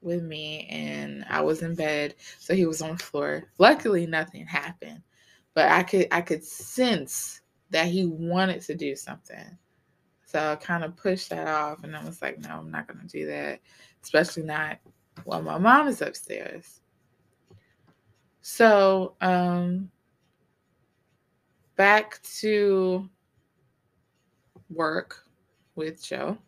with 0.00 0.22
me 0.22 0.68
and 0.70 1.24
I 1.28 1.40
was 1.40 1.62
in 1.62 1.74
bed, 1.74 2.14
so 2.38 2.54
he 2.54 2.64
was 2.64 2.80
on 2.80 2.92
the 2.92 3.02
floor. 3.02 3.42
Luckily 3.58 4.06
nothing 4.06 4.46
happened, 4.46 5.02
but 5.52 5.68
I 5.68 5.82
could 5.82 6.06
I 6.12 6.20
could 6.20 6.44
sense 6.44 7.40
that 7.70 7.88
he 7.88 8.06
wanted 8.06 8.60
to 8.62 8.76
do 8.76 8.94
something. 8.94 9.58
So 10.24 10.52
I 10.52 10.54
kind 10.54 10.84
of 10.84 10.96
pushed 10.96 11.30
that 11.30 11.48
off 11.48 11.82
and 11.82 11.96
I 11.96 12.04
was 12.04 12.22
like, 12.22 12.38
no, 12.38 12.50
I'm 12.50 12.70
not 12.70 12.86
going 12.86 13.00
to 13.00 13.18
do 13.18 13.26
that, 13.26 13.58
especially 14.04 14.44
not 14.44 14.78
while 15.24 15.42
my 15.42 15.58
mom 15.58 15.88
is 15.88 16.02
upstairs. 16.02 16.80
So, 18.42 19.16
um, 19.20 19.90
back 21.76 22.20
to 22.40 23.08
work 24.70 25.24
with 25.74 26.04
Joe. 26.04 26.38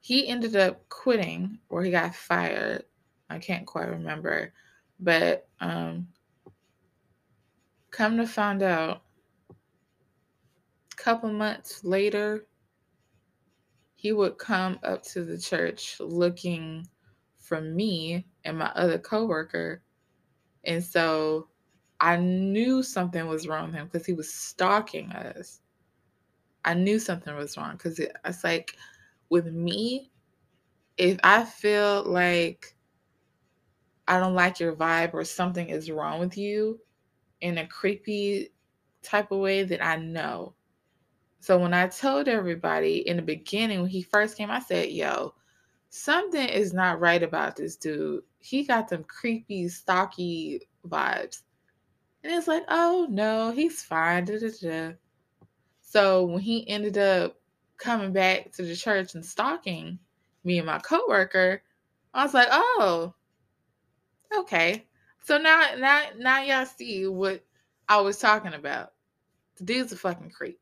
He 0.00 0.28
ended 0.28 0.56
up 0.56 0.88
quitting 0.88 1.58
or 1.68 1.82
he 1.82 1.90
got 1.90 2.14
fired. 2.14 2.84
I 3.28 3.38
can't 3.38 3.66
quite 3.66 3.88
remember. 3.88 4.52
But 4.98 5.48
um, 5.60 6.08
come 7.90 8.16
to 8.16 8.26
find 8.26 8.62
out, 8.62 9.02
a 9.50 10.96
couple 10.96 11.32
months 11.32 11.84
later, 11.84 12.46
he 13.94 14.12
would 14.12 14.38
come 14.38 14.78
up 14.82 15.02
to 15.04 15.24
the 15.24 15.38
church 15.38 15.96
looking 16.00 16.86
for 17.36 17.60
me 17.60 18.26
and 18.44 18.58
my 18.58 18.70
other 18.74 18.98
coworker. 18.98 19.82
And 20.64 20.82
so 20.82 21.48
I 22.00 22.16
knew 22.16 22.82
something 22.82 23.26
was 23.26 23.46
wrong 23.46 23.66
with 23.66 23.74
him 23.74 23.86
because 23.86 24.06
he 24.06 24.14
was 24.14 24.32
stalking 24.32 25.10
us. 25.12 25.60
I 26.64 26.74
knew 26.74 26.98
something 26.98 27.34
was 27.36 27.56
wrong 27.56 27.72
because 27.72 27.98
it, 27.98 28.16
it's 28.24 28.44
like 28.44 28.76
with 29.28 29.46
me, 29.46 30.10
if 30.96 31.18
I 31.22 31.44
feel 31.44 32.04
like 32.04 32.74
I 34.08 34.18
don't 34.18 34.34
like 34.34 34.60
your 34.60 34.74
vibe 34.74 35.14
or 35.14 35.24
something 35.24 35.68
is 35.68 35.90
wrong 35.90 36.20
with 36.20 36.36
you 36.36 36.80
in 37.40 37.58
a 37.58 37.66
creepy 37.66 38.52
type 39.02 39.30
of 39.30 39.38
way, 39.38 39.62
then 39.62 39.80
I 39.82 39.96
know. 39.96 40.54
So 41.40 41.58
when 41.58 41.72
I 41.72 41.88
told 41.88 42.28
everybody 42.28 43.06
in 43.08 43.16
the 43.16 43.22
beginning 43.22 43.80
when 43.80 43.90
he 43.90 44.02
first 44.02 44.36
came, 44.36 44.50
I 44.50 44.60
said, 44.60 44.90
"Yo, 44.90 45.34
something 45.88 46.48
is 46.48 46.72
not 46.74 47.00
right 47.00 47.22
about 47.22 47.56
this 47.56 47.76
dude. 47.76 48.24
He 48.40 48.64
got 48.64 48.88
them 48.88 49.04
creepy, 49.04 49.68
stocky 49.68 50.68
vibes." 50.86 51.42
And 52.22 52.32
it's 52.32 52.48
like, 52.48 52.64
"Oh 52.68 53.06
no, 53.10 53.50
he's 53.50 53.82
fine." 53.82 54.24
Da, 54.24 54.38
da, 54.38 54.50
da. 54.60 54.92
So 55.80 56.24
when 56.24 56.40
he 56.40 56.68
ended 56.68 56.98
up 56.98 57.40
coming 57.78 58.12
back 58.12 58.52
to 58.52 58.62
the 58.62 58.76
church 58.76 59.14
and 59.14 59.24
stalking 59.24 59.98
me 60.44 60.58
and 60.58 60.66
my 60.66 60.78
coworker, 60.78 61.62
I 62.14 62.24
was 62.24 62.34
like, 62.34 62.48
"Oh, 62.50 63.14
okay." 64.36 64.86
So 65.22 65.38
now, 65.38 65.66
now, 65.78 66.02
now 66.18 66.42
y'all 66.42 66.66
see 66.66 67.06
what 67.06 67.44
I 67.88 68.00
was 68.00 68.18
talking 68.18 68.54
about. 68.54 68.92
The 69.56 69.64
dude's 69.64 69.92
a 69.92 69.96
fucking 69.96 70.30
creep. 70.30 70.58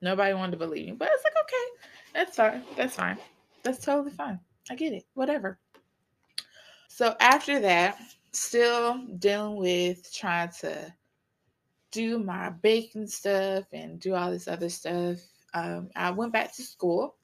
Nobody 0.00 0.34
wanted 0.34 0.52
to 0.52 0.56
believe 0.58 0.86
me. 0.86 0.92
But 0.92 1.08
it's 1.12 1.24
like, 1.24 1.44
okay, 1.44 1.64
that's 2.12 2.36
fine. 2.36 2.62
That's 2.76 2.96
fine. 2.96 3.18
That's 3.62 3.84
totally 3.84 4.10
fine. 4.10 4.40
I 4.70 4.74
get 4.74 4.92
it. 4.92 5.04
Whatever. 5.14 5.58
So 6.88 7.16
after 7.20 7.60
that, 7.60 7.98
still 8.34 9.06
dealing 9.18 9.56
with 9.56 10.12
trying 10.12 10.50
to 10.60 10.92
do 11.90 12.18
my 12.18 12.50
baking 12.50 13.06
stuff 13.06 13.64
and 13.72 14.00
do 14.00 14.14
all 14.14 14.30
this 14.30 14.48
other 14.48 14.68
stuff. 14.68 15.18
Um, 15.54 15.90
I 15.94 16.10
went 16.10 16.32
back 16.32 16.54
to 16.56 16.62
school. 16.62 17.16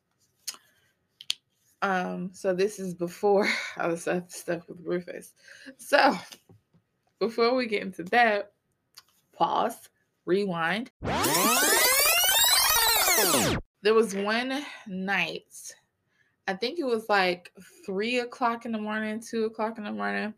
Um, 1.83 2.31
so 2.33 2.55
this 2.55 2.79
is 2.79 2.95
before 2.95 3.49
all 3.79 3.91
this 3.91 4.07
other 4.07 4.25
stuff 4.29 4.69
with 4.69 4.79
Rufus. 4.85 5.33
So 5.79 6.17
before 7.19 7.55
we 7.55 7.67
get 7.67 7.83
into 7.83 8.05
that, 8.05 8.53
pause, 9.33 9.89
rewind. 10.27 10.91
There 13.83 13.95
was 13.95 14.15
one 14.15 14.63
night, 14.87 15.75
I 16.47 16.53
think 16.53 16.79
it 16.79 16.85
was 16.85 17.09
like 17.09 17.51
three 17.87 18.19
o'clock 18.19 18.67
in 18.67 18.73
the 18.73 18.79
morning, 18.79 19.21
two 19.21 19.45
o'clock 19.45 19.79
in 19.79 19.85
the 19.85 19.93
morning. 19.93 20.35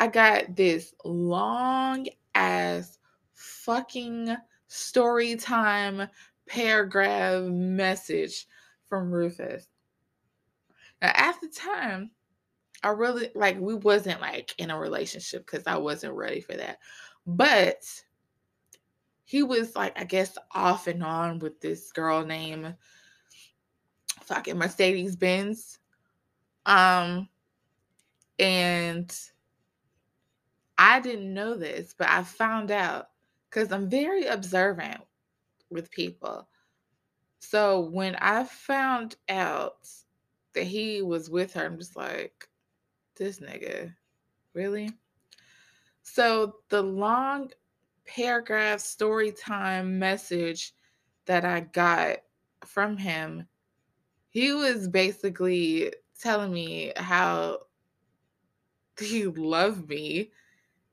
I 0.00 0.06
got 0.06 0.56
this 0.56 0.94
long 1.04 2.08
ass 2.34 2.96
fucking 3.34 4.34
story 4.66 5.36
time 5.36 6.08
paragraph 6.48 7.44
message 7.44 8.46
from 8.88 9.12
Rufus. 9.12 9.68
Now, 11.02 11.12
at 11.14 11.38
the 11.42 11.48
time, 11.48 12.12
I 12.82 12.88
really 12.88 13.28
like 13.34 13.60
we 13.60 13.74
wasn't 13.74 14.22
like 14.22 14.54
in 14.56 14.70
a 14.70 14.78
relationship 14.78 15.44
because 15.44 15.66
I 15.66 15.76
wasn't 15.76 16.14
ready 16.14 16.40
for 16.40 16.56
that. 16.56 16.78
But 17.26 17.84
he 19.24 19.42
was 19.42 19.76
like, 19.76 20.00
I 20.00 20.04
guess, 20.04 20.38
off 20.52 20.86
and 20.86 21.04
on 21.04 21.40
with 21.40 21.60
this 21.60 21.92
girl 21.92 22.24
named 22.24 22.74
fucking 24.22 24.56
Mercedes 24.56 25.14
Benz. 25.14 25.78
Um, 26.64 27.28
and 28.38 29.14
I 30.90 30.98
didn't 30.98 31.32
know 31.32 31.54
this, 31.54 31.94
but 31.96 32.08
I 32.08 32.24
found 32.24 32.72
out 32.72 33.10
because 33.48 33.70
I'm 33.70 33.88
very 33.88 34.26
observant 34.26 35.00
with 35.70 35.88
people. 35.92 36.48
So 37.38 37.78
when 37.78 38.16
I 38.16 38.42
found 38.42 39.14
out 39.28 39.88
that 40.52 40.64
he 40.64 41.00
was 41.00 41.30
with 41.30 41.52
her, 41.52 41.64
I'm 41.64 41.78
just 41.78 41.94
like, 41.94 42.48
this 43.14 43.38
nigga, 43.38 43.94
really? 44.52 44.90
So 46.02 46.56
the 46.70 46.82
long 46.82 47.52
paragraph 48.04 48.80
story 48.80 49.30
time 49.30 49.96
message 49.96 50.74
that 51.26 51.44
I 51.44 51.60
got 51.60 52.16
from 52.66 52.96
him, 52.96 53.46
he 54.30 54.50
was 54.54 54.88
basically 54.88 55.92
telling 56.20 56.52
me 56.52 56.92
how 56.96 57.60
he 58.98 59.26
loved 59.26 59.88
me. 59.88 60.32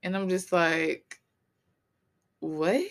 And 0.03 0.15
I'm 0.15 0.29
just 0.29 0.51
like, 0.51 1.19
what? 2.39 2.81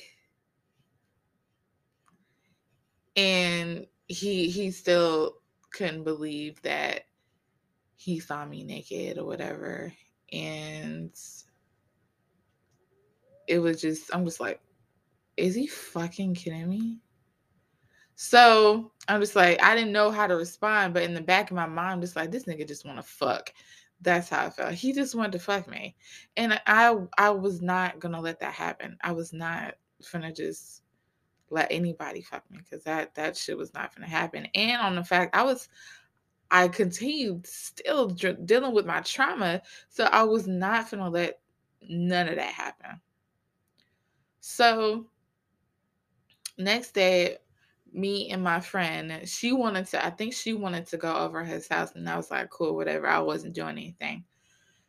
And 3.16 3.86
he 4.08 4.50
he 4.50 4.70
still 4.70 5.36
couldn't 5.70 6.04
believe 6.04 6.60
that 6.62 7.04
he 7.96 8.20
saw 8.20 8.44
me 8.44 8.62
naked 8.62 9.18
or 9.18 9.24
whatever. 9.24 9.92
And 10.32 11.10
it 13.46 13.58
was 13.58 13.80
just 13.80 14.14
I'm 14.14 14.24
just 14.24 14.40
like 14.40 14.60
is 15.36 15.54
he 15.54 15.66
fucking 15.66 16.34
kidding 16.34 16.68
me? 16.68 16.98
So 18.14 18.92
I'm 19.08 19.20
just 19.20 19.36
like, 19.36 19.62
I 19.62 19.74
didn't 19.74 19.92
know 19.92 20.10
how 20.10 20.26
to 20.26 20.36
respond, 20.36 20.94
but 20.94 21.02
in 21.02 21.12
the 21.12 21.20
back 21.20 21.50
of 21.50 21.56
my 21.56 21.66
mind, 21.66 21.90
I'm 21.90 22.00
just 22.00 22.16
like, 22.16 22.30
this 22.30 22.44
nigga 22.44 22.66
just 22.66 22.86
want 22.86 22.96
to 22.96 23.02
fuck. 23.02 23.52
That's 24.00 24.28
how 24.28 24.46
I 24.46 24.50
felt. 24.50 24.74
He 24.74 24.92
just 24.92 25.14
wanted 25.14 25.32
to 25.32 25.38
fuck 25.38 25.68
me, 25.68 25.96
and 26.36 26.60
I 26.66 26.94
I 27.18 27.30
was 27.30 27.62
not 27.62 27.98
gonna 27.98 28.20
let 28.20 28.40
that 28.40 28.52
happen. 28.52 28.96
I 29.02 29.12
was 29.12 29.32
not 29.32 29.74
gonna 30.12 30.32
just 30.32 30.82
let 31.50 31.70
anybody 31.70 32.20
fuck 32.20 32.48
me 32.50 32.58
because 32.58 32.84
that 32.84 33.14
that 33.14 33.36
shit 33.36 33.56
was 33.56 33.72
not 33.72 33.94
gonna 33.94 34.08
happen. 34.08 34.46
And 34.54 34.80
on 34.80 34.94
the 34.94 35.04
fact 35.04 35.34
I 35.34 35.42
was, 35.42 35.68
I 36.50 36.68
continued 36.68 37.46
still 37.46 38.08
dr- 38.08 38.44
dealing 38.46 38.74
with 38.74 38.86
my 38.86 39.00
trauma, 39.00 39.62
so 39.88 40.04
I 40.04 40.24
was 40.24 40.46
not 40.46 40.90
gonna 40.90 41.08
let 41.08 41.40
none 41.88 42.28
of 42.28 42.36
that 42.36 42.52
happen. 42.52 43.00
So 44.40 45.06
next 46.58 46.92
day, 46.92 47.38
me 47.96 48.28
and 48.30 48.42
my 48.42 48.60
friend, 48.60 49.26
she 49.28 49.52
wanted 49.52 49.86
to, 49.88 50.04
I 50.04 50.10
think 50.10 50.34
she 50.34 50.52
wanted 50.52 50.86
to 50.88 50.98
go 50.98 51.16
over 51.16 51.42
his 51.42 51.66
house, 51.66 51.92
and 51.94 52.08
I 52.08 52.16
was 52.16 52.30
like, 52.30 52.50
cool, 52.50 52.76
whatever. 52.76 53.08
I 53.08 53.18
wasn't 53.18 53.54
doing 53.54 53.70
anything. 53.70 54.24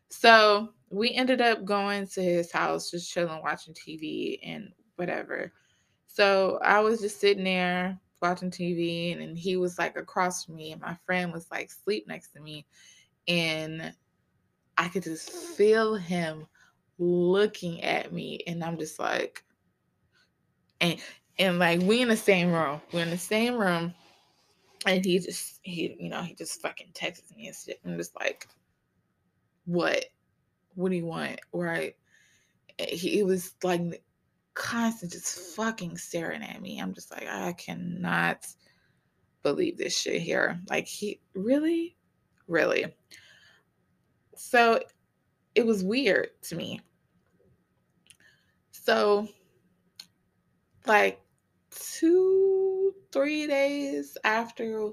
So 0.09 0.73
we 0.89 1.13
ended 1.13 1.41
up 1.41 1.65
going 1.65 2.07
to 2.07 2.21
his 2.21 2.51
house, 2.51 2.91
just 2.91 3.11
chilling, 3.11 3.41
watching 3.41 3.73
TV 3.73 4.39
and 4.43 4.71
whatever. 4.97 5.53
So 6.07 6.59
I 6.63 6.79
was 6.81 6.99
just 6.99 7.19
sitting 7.19 7.45
there 7.45 7.99
watching 8.21 8.51
TV, 8.51 9.13
and, 9.13 9.21
and 9.21 9.37
he 9.37 9.55
was 9.55 9.77
like 9.79 9.97
across 9.97 10.45
from 10.45 10.55
me, 10.55 10.73
and 10.73 10.81
my 10.81 10.97
friend 11.05 11.31
was 11.31 11.49
like 11.49 11.71
sleep 11.71 12.07
next 12.07 12.29
to 12.33 12.41
me. 12.41 12.65
And 13.27 13.93
I 14.77 14.89
could 14.89 15.03
just 15.03 15.31
feel 15.31 15.95
him 15.95 16.45
looking 16.97 17.83
at 17.83 18.11
me, 18.11 18.41
and 18.47 18.63
I'm 18.63 18.77
just 18.77 18.99
like, 18.99 19.43
and 20.81 20.99
and 21.39 21.59
like 21.59 21.81
we 21.81 22.01
in 22.01 22.07
the 22.07 22.17
same 22.17 22.51
room. 22.51 22.81
We're 22.91 23.03
in 23.03 23.09
the 23.09 23.17
same 23.17 23.55
room. 23.55 23.93
And 24.85 25.03
he 25.03 25.19
just 25.19 25.59
he, 25.63 25.95
you 25.99 26.09
know, 26.09 26.21
he 26.21 26.33
just 26.33 26.61
fucking 26.61 26.91
texts 26.93 27.33
me 27.35 27.47
and 27.47 27.55
shit. 27.55 27.79
I'm 27.85 27.97
just 27.97 28.15
like, 28.15 28.47
what? 29.65 30.05
What 30.75 30.89
do 30.89 30.95
you 30.95 31.05
want? 31.05 31.39
Right. 31.51 31.95
He, 32.77 33.09
he 33.09 33.23
was 33.23 33.53
like 33.63 33.81
constant 34.53 35.11
just 35.11 35.55
fucking 35.55 35.97
staring 35.97 36.43
at 36.43 36.61
me. 36.61 36.79
I'm 36.79 36.93
just 36.93 37.11
like, 37.11 37.27
I 37.27 37.53
cannot 37.53 38.45
believe 39.43 39.77
this 39.77 39.97
shit 39.97 40.21
here. 40.21 40.59
Like 40.69 40.87
he 40.87 41.19
really, 41.33 41.95
really. 42.47 42.93
So 44.35 44.79
it 45.55 45.65
was 45.65 45.83
weird 45.83 46.29
to 46.43 46.55
me. 46.55 46.81
So 48.71 49.27
like 50.85 51.19
two, 51.71 52.93
three 53.11 53.47
days 53.47 54.17
after 54.23 54.91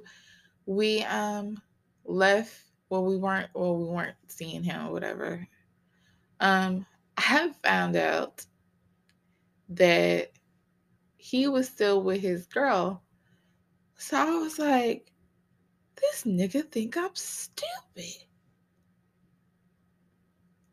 we 0.66 1.02
um 1.04 1.60
left, 2.04 2.54
well, 2.88 3.04
we 3.04 3.16
weren't 3.16 3.50
well, 3.54 3.76
we 3.76 3.84
weren't 3.84 4.16
seeing 4.28 4.62
him 4.62 4.86
or 4.86 4.92
whatever. 4.92 5.46
Um, 6.40 6.86
I 7.16 7.22
have 7.22 7.56
found 7.56 7.96
out 7.96 8.44
that 9.70 10.32
he 11.16 11.48
was 11.48 11.68
still 11.68 12.02
with 12.02 12.20
his 12.20 12.46
girl. 12.46 13.02
So 13.96 14.16
I 14.16 14.38
was 14.38 14.58
like, 14.58 15.10
this 15.96 16.24
nigga 16.24 16.70
think 16.70 16.96
I'm 16.96 17.14
stupid. 17.14 18.24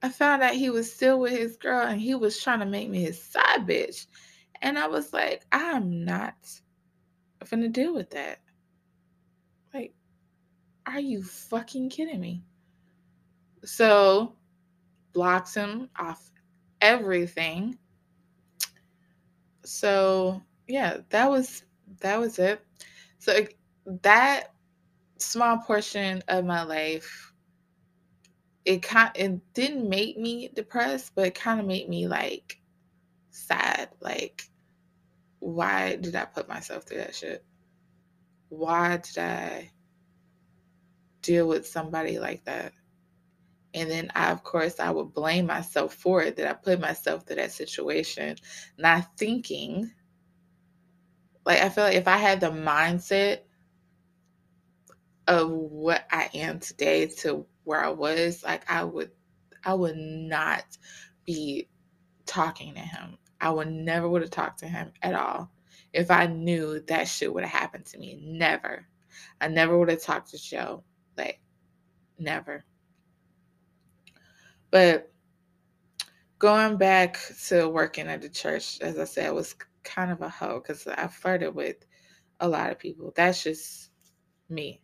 I 0.04 0.10
found 0.10 0.42
out 0.42 0.56
he 0.56 0.70
was 0.70 0.92
still 0.92 1.20
with 1.20 1.32
his 1.34 1.58
girl 1.58 1.86
and 1.86 2.02
he 2.02 2.16
was 2.16 2.42
trying 2.42 2.60
to 2.60 2.66
make 2.66 2.90
me 2.90 3.02
his 3.02 3.22
side 3.22 3.68
bitch. 3.68 4.08
And 4.62 4.78
I 4.78 4.88
was 4.88 5.14
like, 5.14 5.46
I'm 5.52 6.06
not 6.06 6.36
gonna 7.50 7.70
deal 7.70 7.94
with 7.94 8.12
that. 8.12 8.40
Like, 9.74 9.94
are 10.86 11.00
you 11.00 11.24
fucking 11.24 11.90
kidding 11.90 12.20
me? 12.20 12.44
So, 13.64 14.36
blocks 15.14 15.56
him 15.56 15.90
off 16.00 16.32
everything. 16.82 17.78
So, 19.64 20.42
yeah, 20.68 20.98
that 21.10 21.30
was 21.30 21.64
that 22.02 22.20
was 22.20 22.40
it. 22.40 22.66
So 23.20 23.46
that 24.04 24.54
small 25.18 25.58
portion 25.58 26.24
of 26.28 26.46
my 26.46 26.64
life 26.64 27.32
it 28.66 28.82
kind 28.82 29.12
it 29.16 29.54
didn't 29.54 29.90
make 29.90 30.18
me 30.18 30.50
depressed, 30.54 31.14
but 31.16 31.28
it 31.28 31.36
kind 31.36 31.60
of 31.60 31.66
made 31.66 31.90
me 31.90 32.08
like 32.08 32.60
sad. 33.32 33.90
Like 34.00 34.44
why 35.42 35.96
did 35.96 36.16
I 36.16 36.26
put 36.26 36.48
myself 36.48 36.86
through 36.86 37.00
that 37.00 37.16
shit? 37.16 37.44
Why 38.50 38.98
did 38.98 39.18
I 39.18 39.72
deal 41.22 41.48
with 41.48 41.68
somebody 41.68 42.20
like 42.20 42.46
that? 42.46 42.74
And 43.74 43.90
then 43.90 44.12
I, 44.16 44.32
of 44.32 44.44
course, 44.44 44.80
I 44.80 44.92
would 44.92 45.14
blame 45.14 45.48
myself 45.48 45.96
for 45.96 46.22
it 46.22 46.36
that 46.36 46.48
I 46.48 46.54
put 46.54 46.80
myself 46.80 47.26
through 47.26 47.38
that 47.38 47.52
situation, 47.52 48.38
not 48.78 49.18
thinking. 49.18 49.92
Like 51.46 51.62
I 51.62 51.70
feel 51.70 51.86
like 51.86 51.96
if 51.96 52.08
I 52.08 52.18
had 52.18 52.40
the 52.40 52.52
mindset 52.52 53.40
of 55.28 55.50
what 55.50 56.06
I 56.12 56.30
am 56.36 56.60
today 56.60 57.08
to 57.22 57.48
where 57.64 57.84
I 57.84 57.90
was, 57.90 58.44
like 58.44 58.70
I 58.70 58.84
would 58.84 59.12
I 59.66 59.74
would 59.74 59.98
not 59.98 60.66
be 61.26 61.68
talking 62.28 62.76
to 62.76 62.80
him. 62.80 63.18
I 63.42 63.50
would 63.50 63.72
never 63.72 64.08
would 64.08 64.22
have 64.22 64.32
talked 64.32 64.60
to 64.60 64.68
him 64.68 64.92
at 65.02 65.16
all 65.16 65.52
if 65.94 66.12
I 66.12 66.28
knew 66.28 66.80
that 66.82 67.08
shit 67.08 67.34
would 67.34 67.44
have 67.44 67.62
happened 67.62 67.86
to 67.88 67.98
me. 67.98 68.20
Never. 68.24 68.88
I 69.42 69.48
never 69.48 69.78
would 69.78 69.90
have 69.90 70.02
talked 70.02 70.30
to 70.32 70.38
Joe. 70.38 70.84
Like, 71.18 71.42
never. 72.18 72.64
But 74.70 75.12
going 76.40 76.78
back 76.78 77.20
to 77.48 77.68
working 77.68 78.08
at 78.08 78.22
the 78.22 78.30
church, 78.30 78.80
as 78.82 78.98
I 78.98 79.06
said, 79.06 79.34
was 79.34 79.56
kind 79.84 80.12
of 80.12 80.22
a 80.22 80.30
hoe 80.30 80.60
because 80.60 80.88
I 80.88 81.08
flirted 81.08 81.56
with 81.56 81.78
a 82.40 82.48
lot 82.48 82.72
of 82.72 82.80
people. 82.80 83.12
That's 83.16 83.44
just 83.44 83.90
me. 84.50 84.82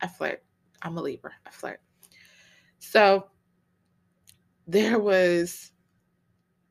I 0.00 0.06
flirt. 0.06 0.42
I'm 0.82 0.96
a 0.96 1.02
Libra. 1.02 1.32
I 1.46 1.50
flirt. 1.50 1.80
So 2.78 3.26
there 4.66 4.98
was 4.98 5.72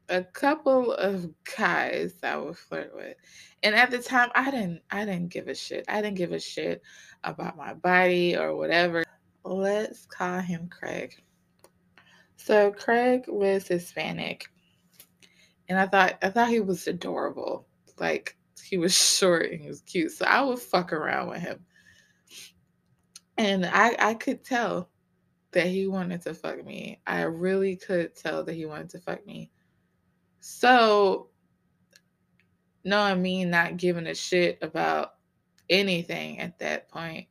a 0.10 0.24
couple 0.24 0.92
of 0.94 1.30
guys 1.58 2.14
I 2.24 2.36
would 2.38 2.58
flirt 2.58 2.94
with. 2.96 3.16
And 3.64 3.76
at 3.76 3.92
the 3.92 4.00
time 4.00 4.30
I 4.36 4.52
didn't 4.52 4.82
I 4.92 5.06
didn't 5.06 5.30
give 5.30 5.48
a 5.48 5.56
shit. 5.56 5.86
I 5.88 6.02
didn't 6.02 6.18
give 6.18 6.32
a 6.32 6.40
shit 6.40 6.82
about 7.24 7.58
my 7.58 7.74
body 7.74 8.36
or 8.36 8.56
whatever. 8.56 9.04
Let's 9.44 10.06
call 10.06 10.40
him 10.40 10.68
Craig. 10.68 11.16
So 12.36 12.72
Craig 12.72 13.26
was 13.28 13.68
Hispanic. 13.68 14.48
And 15.68 15.78
I 15.78 15.86
thought 15.86 16.18
I 16.22 16.30
thought 16.30 16.50
he 16.50 16.60
was 16.60 16.88
adorable. 16.88 17.68
Like 18.00 18.38
he 18.64 18.78
was 18.78 18.96
short 19.18 19.52
and 19.52 19.62
he 19.62 19.68
was 19.68 19.82
cute. 19.82 20.12
So 20.12 20.26
I 20.26 20.42
would 20.42 20.60
fuck 20.60 20.92
around 20.94 21.30
with 21.30 21.42
him. 21.42 21.66
And 23.38 23.66
I 23.66 23.96
I 24.00 24.14
could 24.16 24.44
tell 24.44 24.90
that 25.52 25.68
he 25.68 25.88
wanted 25.88 26.22
to 26.24 26.34
fuck 26.34 26.64
me. 26.64 27.00
I 27.08 27.22
really 27.22 27.76
could 27.76 28.16
tell 28.16 28.44
that 28.44 28.54
he 28.54 28.66
wanted 28.66 28.90
to 28.92 29.00
fuck 29.00 29.26
me. 29.26 29.52
So, 30.40 31.30
knowing 32.84 33.22
me 33.22 33.46
not 33.46 33.78
giving 33.78 34.08
a 34.08 34.16
shit 34.16 34.60
about 34.62 35.16
anything 35.70 36.40
at 36.40 36.60
that 36.60 36.90
point, 36.90 37.28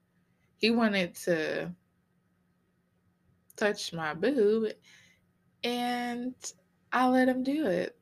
he 0.57 0.71
wanted 0.71 1.15
to 1.15 1.73
touch 3.57 3.93
my 3.93 4.15
boob 4.15 4.73
and 5.65 6.35
I 6.93 7.09
let 7.09 7.29
him 7.29 7.43
do 7.43 7.67
it. 7.67 7.97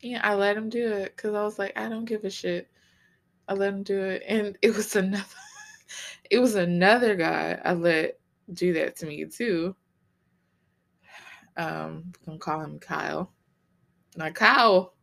Yeah, 0.00 0.20
I 0.22 0.34
let 0.34 0.56
him 0.56 0.68
do 0.68 0.92
it 0.92 1.16
because 1.16 1.34
I 1.34 1.42
was 1.42 1.58
like, 1.58 1.76
I 1.76 1.88
don't 1.88 2.04
give 2.04 2.24
a 2.24 2.30
shit. 2.30 2.68
I 3.48 3.54
let 3.54 3.74
him 3.74 3.82
do 3.82 4.00
it. 4.00 4.22
And 4.26 4.56
it 4.62 4.74
was 4.74 4.96
another 4.96 5.24
it 6.30 6.38
was 6.38 6.54
another 6.54 7.14
guy 7.14 7.60
I 7.64 7.72
let 7.72 8.18
do 8.52 8.72
that 8.74 8.96
to 8.96 9.06
me 9.06 9.24
too. 9.26 9.74
Um, 11.56 12.12
I'm 12.26 12.26
gonna 12.26 12.38
call 12.38 12.60
him 12.60 12.78
Kyle. 12.78 13.32
Now, 14.18 14.30
Kyle, 14.30 14.94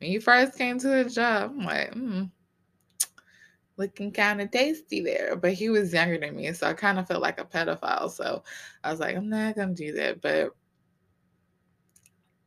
when 0.00 0.10
you 0.10 0.18
first 0.18 0.56
came 0.56 0.78
to 0.78 0.88
the 0.88 1.04
job, 1.10 1.52
I'm 1.58 1.64
like, 1.66 1.92
hmm, 1.92 2.22
looking 3.76 4.12
kind 4.12 4.40
of 4.40 4.50
tasty 4.50 5.02
there. 5.02 5.36
But 5.36 5.52
he 5.52 5.68
was 5.68 5.92
younger 5.92 6.16
than 6.18 6.34
me, 6.34 6.50
so 6.54 6.66
I 6.68 6.72
kind 6.72 6.98
of 6.98 7.06
felt 7.06 7.20
like 7.20 7.38
a 7.38 7.44
pedophile. 7.44 8.10
So 8.10 8.42
I 8.82 8.90
was 8.90 8.98
like, 8.98 9.14
I'm 9.14 9.28
not 9.28 9.56
gonna 9.56 9.74
do 9.74 9.92
that. 9.92 10.22
But 10.22 10.56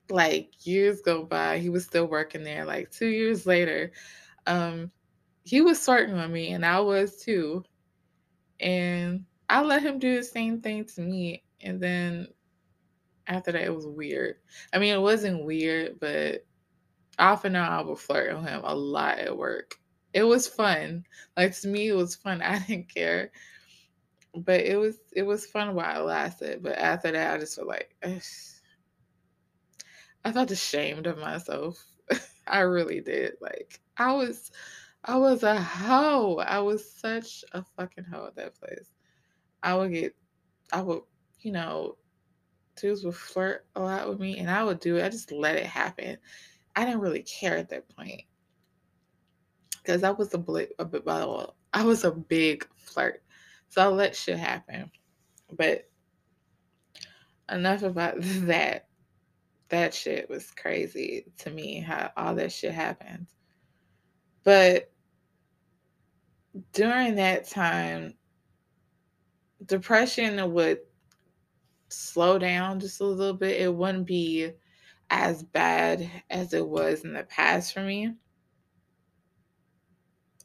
like 0.09 0.65
years 0.65 0.99
go 1.01 1.25
by, 1.25 1.59
he 1.59 1.69
was 1.69 1.85
still 1.85 2.07
working 2.07 2.43
there. 2.43 2.65
Like 2.65 2.89
two 2.89 3.09
years 3.09 3.45
later, 3.45 3.91
um, 4.47 4.89
he 5.43 5.61
was 5.61 5.77
flirting 5.77 6.15
with 6.15 6.31
me, 6.31 6.53
and 6.53 6.65
I 6.65 6.79
was 6.79 7.17
too. 7.21 7.63
And 8.59 9.25
I 9.47 9.61
let 9.61 9.83
him 9.83 9.99
do 9.99 10.15
the 10.15 10.23
same 10.23 10.59
thing 10.59 10.85
to 10.85 11.01
me, 11.01 11.43
and 11.61 11.79
then 11.79 12.29
after 13.27 13.51
that 13.51 13.63
it 13.63 13.75
was 13.75 13.85
weird. 13.85 14.35
I 14.73 14.79
mean, 14.79 14.93
it 14.93 15.01
wasn't 15.01 15.45
weird, 15.45 15.99
but 15.99 16.45
off 17.19 17.45
and 17.45 17.55
on 17.55 17.71
I 17.71 17.81
would 17.81 17.99
flirt 17.99 18.35
with 18.35 18.45
him 18.47 18.61
a 18.63 18.75
lot 18.75 19.19
at 19.19 19.37
work. 19.37 19.75
It 20.13 20.23
was 20.23 20.47
fun. 20.47 21.05
Like 21.37 21.57
to 21.61 21.67
me, 21.67 21.89
it 21.89 21.95
was 21.95 22.15
fun. 22.15 22.41
I 22.41 22.59
didn't 22.59 22.93
care. 22.93 23.31
But 24.33 24.61
it 24.61 24.77
was 24.77 24.97
it 25.13 25.23
was 25.23 25.45
fun 25.45 25.75
while 25.75 26.01
it 26.01 26.05
lasted. 26.05 26.63
But 26.63 26.77
after 26.77 27.11
that 27.11 27.35
I 27.35 27.37
just 27.37 27.55
felt 27.55 27.67
like 27.67 27.95
ugh. 28.03 28.21
I 30.23 30.31
felt 30.31 30.51
ashamed 30.51 31.07
of 31.07 31.17
myself. 31.17 31.83
I 32.47 32.59
really 32.59 33.01
did. 33.01 33.33
Like 33.41 33.79
I 33.97 34.13
was 34.13 34.51
I 35.03 35.17
was 35.17 35.43
a 35.43 35.59
hoe. 35.59 36.37
I 36.37 36.59
was 36.59 36.91
such 36.91 37.43
a 37.53 37.63
fucking 37.75 38.03
hoe 38.03 38.27
at 38.27 38.35
that 38.35 38.55
place. 38.59 38.93
I 39.63 39.75
would 39.75 39.91
get 39.91 40.15
I 40.71 40.81
would, 40.81 41.01
you 41.41 41.51
know, 41.51 41.97
dudes 42.75 43.03
would 43.03 43.15
flirt 43.15 43.65
a 43.75 43.81
lot 43.81 44.09
with 44.09 44.19
me 44.19 44.37
and 44.39 44.49
I 44.49 44.63
would 44.63 44.79
do 44.79 44.97
it. 44.97 45.05
I 45.05 45.09
just 45.09 45.31
let 45.31 45.55
it 45.55 45.65
happen. 45.65 46.17
I 46.75 46.85
didn't 46.85 47.01
really 47.01 47.23
care 47.23 47.57
at 47.57 47.69
that 47.69 47.89
point. 47.95 48.23
Cause 49.85 50.03
I 50.03 50.11
was 50.11 50.33
a 50.33 50.37
bl- 50.37 50.59
bit 50.89 51.03
I 51.73 51.83
was 51.83 52.03
a 52.03 52.11
big 52.11 52.67
flirt. 52.75 53.23
So 53.69 53.81
I 53.81 53.87
let 53.87 54.15
shit 54.15 54.37
happen. 54.37 54.91
But 55.53 55.89
enough 57.49 57.83
about 57.83 58.15
that 58.19 58.87
that 59.69 59.93
shit 59.93 60.29
was 60.29 60.51
crazy 60.51 61.25
to 61.37 61.49
me 61.49 61.79
how 61.79 62.11
all 62.17 62.35
that 62.35 62.51
shit 62.51 62.73
happened. 62.73 63.27
But 64.43 64.91
during 66.73 67.15
that 67.15 67.47
time, 67.47 68.15
depression 69.65 70.51
would 70.53 70.79
slow 71.91 72.37
down 72.37 72.79
just 72.79 73.01
a 73.01 73.05
little 73.05 73.33
bit. 73.33 73.61
It 73.61 73.73
wouldn't 73.73 74.07
be 74.07 74.51
as 75.09 75.43
bad 75.43 76.09
as 76.29 76.53
it 76.53 76.67
was 76.67 77.03
in 77.03 77.13
the 77.13 77.23
past 77.23 77.73
for 77.73 77.81
me. 77.81 78.15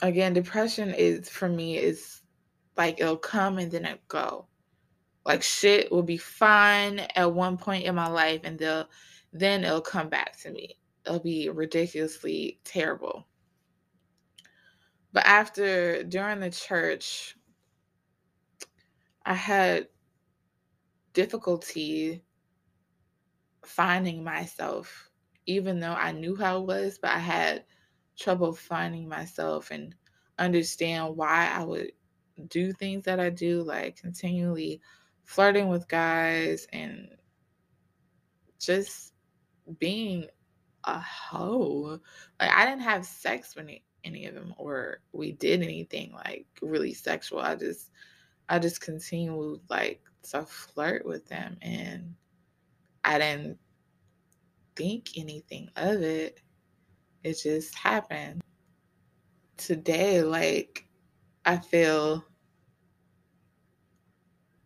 Again, 0.02 0.34
depression 0.34 0.92
is 0.92 1.28
for 1.28 1.48
me 1.48 1.78
is 1.78 2.22
like 2.76 3.00
it'll 3.00 3.16
come 3.16 3.58
and 3.58 3.70
then 3.70 3.84
it 3.84 4.06
go. 4.08 4.46
Like 5.24 5.42
shit 5.42 5.90
will 5.90 6.02
be 6.02 6.18
fine 6.18 7.00
at 7.14 7.32
one 7.32 7.56
point 7.56 7.84
in 7.84 7.94
my 7.94 8.08
life 8.08 8.42
and 8.44 8.58
they'll 8.58 8.88
then 9.32 9.64
it'll 9.64 9.80
come 9.80 10.08
back 10.08 10.38
to 10.42 10.50
me. 10.50 10.78
It'll 11.04 11.20
be 11.20 11.48
ridiculously 11.48 12.60
terrible. 12.64 13.26
But 15.12 15.24
after, 15.24 16.02
during 16.02 16.40
the 16.40 16.50
church, 16.50 17.36
I 19.24 19.34
had 19.34 19.88
difficulty 21.16 22.22
finding 23.64 24.22
myself, 24.22 25.10
even 25.46 25.80
though 25.80 25.94
I 25.94 26.12
knew 26.12 26.36
how 26.36 26.58
it 26.58 26.66
was, 26.66 26.98
but 26.98 27.10
I 27.10 27.18
had 27.18 27.64
trouble 28.18 28.52
finding 28.52 29.08
myself 29.08 29.70
and 29.70 29.94
understand 30.38 31.16
why 31.16 31.50
I 31.50 31.64
would 31.64 31.92
do 32.48 32.70
things 32.70 33.04
that 33.04 33.18
I 33.18 33.30
do, 33.30 33.62
like 33.62 33.96
continually 33.96 34.82
flirting 35.24 35.68
with 35.68 35.88
guys 35.88 36.66
and 36.74 37.08
just 38.60 39.14
being 39.78 40.26
a 40.84 41.00
hoe. 41.00 41.98
Like 42.38 42.50
I 42.50 42.66
didn't 42.66 42.82
have 42.82 43.06
sex 43.06 43.56
with 43.56 43.64
any, 43.64 43.84
any 44.04 44.26
of 44.26 44.34
them 44.34 44.52
or 44.58 45.00
we 45.12 45.32
did 45.32 45.62
anything 45.62 46.12
like 46.12 46.46
really 46.60 46.92
sexual. 46.92 47.40
I 47.40 47.54
just 47.56 47.90
I 48.48 48.58
just 48.58 48.80
continued 48.80 49.60
like 49.68 50.02
to 50.30 50.44
flirt 50.44 51.04
with 51.04 51.26
them 51.26 51.56
and 51.62 52.14
I 53.04 53.18
didn't 53.18 53.58
think 54.74 55.10
anything 55.16 55.70
of 55.76 56.02
it. 56.02 56.40
It 57.22 57.38
just 57.42 57.74
happened. 57.74 58.42
Today, 59.56 60.22
like 60.22 60.86
I 61.44 61.56
feel 61.56 62.24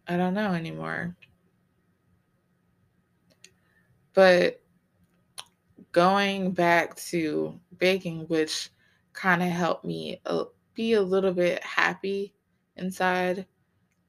I 0.07 0.17
don't 0.17 0.35
know 0.35 0.53
anymore. 0.53 1.17
But 4.13 4.61
going 5.93 6.53
back 6.53 6.97
to 6.97 7.59
baking, 7.79 8.27
which 8.27 8.71
kind 9.13 9.43
of 9.43 9.49
helped 9.49 9.85
me 9.85 10.21
uh, 10.27 10.45
be 10.75 10.95
a 10.95 11.03
little 11.03 11.33
bit 11.33 11.63
happy 11.63 12.35
inside. 12.77 13.47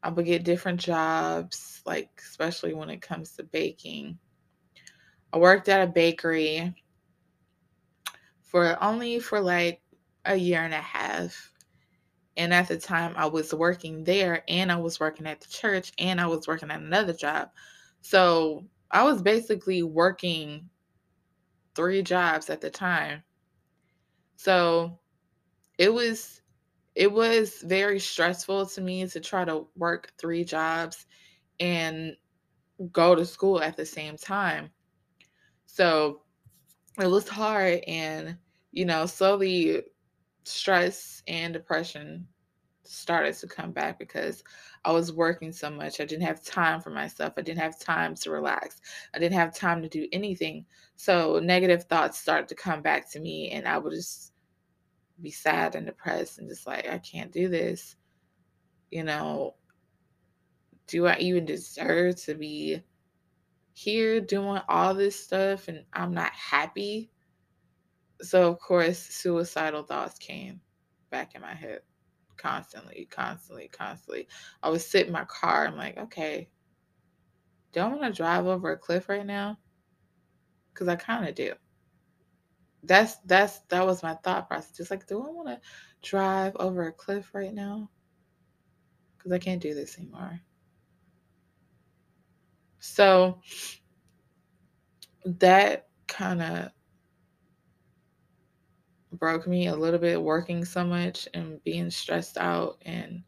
I 0.03 0.09
would 0.09 0.25
get 0.25 0.43
different 0.43 0.79
jobs, 0.79 1.81
like 1.85 2.09
especially 2.17 2.73
when 2.73 2.89
it 2.89 3.01
comes 3.01 3.35
to 3.35 3.43
baking. 3.43 4.17
I 5.33 5.37
worked 5.37 5.69
at 5.69 5.87
a 5.87 5.91
bakery 5.91 6.73
for 8.41 8.81
only 8.83 9.19
for 9.19 9.39
like 9.39 9.81
a 10.25 10.35
year 10.35 10.61
and 10.61 10.73
a 10.73 10.81
half. 10.81 11.53
And 12.37 12.53
at 12.53 12.67
the 12.67 12.77
time 12.77 13.13
I 13.15 13.25
was 13.27 13.53
working 13.53 14.03
there 14.03 14.43
and 14.47 14.71
I 14.71 14.77
was 14.77 14.99
working 14.99 15.27
at 15.27 15.41
the 15.41 15.47
church 15.47 15.91
and 15.97 16.19
I 16.19 16.27
was 16.27 16.47
working 16.47 16.71
at 16.71 16.79
another 16.79 17.13
job. 17.13 17.49
So 18.01 18.65
I 18.89 19.03
was 19.03 19.21
basically 19.21 19.83
working 19.83 20.69
three 21.75 22.01
jobs 22.01 22.49
at 22.49 22.61
the 22.61 22.69
time. 22.69 23.23
So 24.35 24.99
it 25.77 25.93
was 25.93 26.40
it 26.95 27.11
was 27.11 27.61
very 27.63 27.99
stressful 27.99 28.65
to 28.67 28.81
me 28.81 29.07
to 29.07 29.19
try 29.19 29.45
to 29.45 29.67
work 29.75 30.11
three 30.17 30.43
jobs 30.43 31.05
and 31.59 32.15
go 32.91 33.15
to 33.15 33.25
school 33.25 33.61
at 33.61 33.77
the 33.77 33.85
same 33.85 34.17
time. 34.17 34.71
So 35.65 36.21
it 36.99 37.07
was 37.07 37.27
hard 37.27 37.83
and 37.87 38.37
you 38.71 38.85
know, 38.85 39.05
slowly 39.05 39.81
stress 40.43 41.21
and 41.27 41.53
depression 41.53 42.27
started 42.83 43.35
to 43.35 43.47
come 43.47 43.71
back 43.71 43.99
because 43.99 44.43
I 44.83 44.91
was 44.91 45.13
working 45.13 45.51
so 45.51 45.69
much. 45.69 45.99
I 45.99 46.05
didn't 46.05 46.25
have 46.25 46.43
time 46.43 46.81
for 46.81 46.89
myself. 46.89 47.33
I 47.37 47.41
didn't 47.41 47.61
have 47.61 47.79
time 47.79 48.15
to 48.15 48.31
relax. 48.31 48.81
I 49.13 49.19
didn't 49.19 49.37
have 49.37 49.55
time 49.55 49.81
to 49.81 49.89
do 49.89 50.07
anything. 50.11 50.65
So 50.95 51.39
negative 51.39 51.83
thoughts 51.83 52.19
started 52.19 52.47
to 52.49 52.55
come 52.55 52.81
back 52.81 53.09
to 53.11 53.19
me, 53.19 53.49
and 53.51 53.67
I 53.67 53.77
would 53.77 53.93
just 53.93 54.30
be 55.21 55.31
sad 55.31 55.75
and 55.75 55.85
depressed 55.85 56.39
and 56.39 56.49
just 56.49 56.67
like, 56.67 56.87
I 56.87 56.97
can't 56.97 57.31
do 57.31 57.47
this. 57.47 57.95
You 58.89 59.03
know, 59.03 59.55
do 60.87 61.07
I 61.07 61.17
even 61.19 61.45
deserve 61.45 62.21
to 62.23 62.35
be 62.35 62.81
here 63.73 64.19
doing 64.19 64.61
all 64.67 64.93
this 64.93 65.23
stuff 65.23 65.67
and 65.67 65.83
I'm 65.93 66.13
not 66.13 66.33
happy? 66.33 67.11
So, 68.21 68.49
of 68.49 68.59
course, 68.59 68.99
suicidal 68.99 69.83
thoughts 69.83 70.19
came 70.19 70.61
back 71.09 71.35
in 71.35 71.41
my 71.41 71.53
head 71.53 71.81
constantly, 72.37 73.07
constantly, 73.09 73.67
constantly. 73.67 74.27
I 74.61 74.69
would 74.69 74.81
sit 74.81 75.07
in 75.07 75.13
my 75.13 75.25
car. 75.25 75.67
I'm 75.67 75.77
like, 75.77 75.97
okay, 75.97 76.49
do 77.71 77.79
I 77.79 77.87
want 77.87 78.01
to 78.01 78.11
drive 78.11 78.47
over 78.47 78.71
a 78.71 78.77
cliff 78.77 79.09
right 79.09 79.25
now? 79.25 79.57
Because 80.73 80.87
I 80.87 80.95
kind 80.95 81.27
of 81.27 81.35
do. 81.35 81.53
That's 82.83 83.17
that's 83.25 83.59
that 83.69 83.85
was 83.85 84.03
my 84.03 84.15
thought 84.15 84.47
process. 84.47 84.75
Just 84.75 84.91
like, 84.91 85.07
do 85.07 85.21
I 85.21 85.29
want 85.29 85.47
to 85.47 85.59
drive 86.01 86.55
over 86.55 86.87
a 86.87 86.91
cliff 86.91 87.33
right 87.33 87.53
now? 87.53 87.89
Because 89.17 89.31
I 89.31 89.39
can't 89.39 89.61
do 89.61 89.73
this 89.73 89.97
anymore. 89.99 90.41
So 92.79 93.39
that 95.25 95.87
kind 96.07 96.41
of 96.41 96.71
broke 99.13 99.47
me 99.47 99.67
a 99.67 99.75
little 99.75 99.99
bit 99.99 100.21
working 100.21 100.65
so 100.65 100.83
much 100.83 101.27
and 101.33 101.63
being 101.63 101.91
stressed 101.91 102.37
out 102.37 102.81
and 102.85 103.23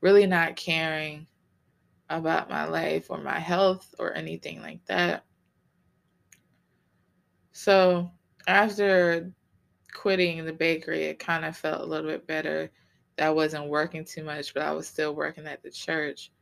really 0.00 0.26
not 0.26 0.56
caring 0.56 1.26
about 2.10 2.50
my 2.50 2.66
life 2.66 3.06
or 3.10 3.18
my 3.18 3.38
health 3.38 3.94
or 3.98 4.14
anything 4.14 4.60
like 4.60 4.84
that. 4.86 5.24
So 7.52 8.10
after 8.46 9.32
quitting 9.92 10.44
the 10.44 10.52
bakery, 10.52 11.04
it 11.04 11.18
kind 11.18 11.44
of 11.44 11.56
felt 11.56 11.82
a 11.82 11.86
little 11.86 12.10
bit 12.10 12.26
better 12.26 12.70
that 13.16 13.26
I 13.26 13.30
wasn't 13.30 13.68
working 13.68 14.04
too 14.04 14.24
much, 14.24 14.54
but 14.54 14.62
I 14.62 14.72
was 14.72 14.86
still 14.86 15.14
working 15.14 15.46
at 15.46 15.62
the 15.62 15.70
church. 15.70 16.32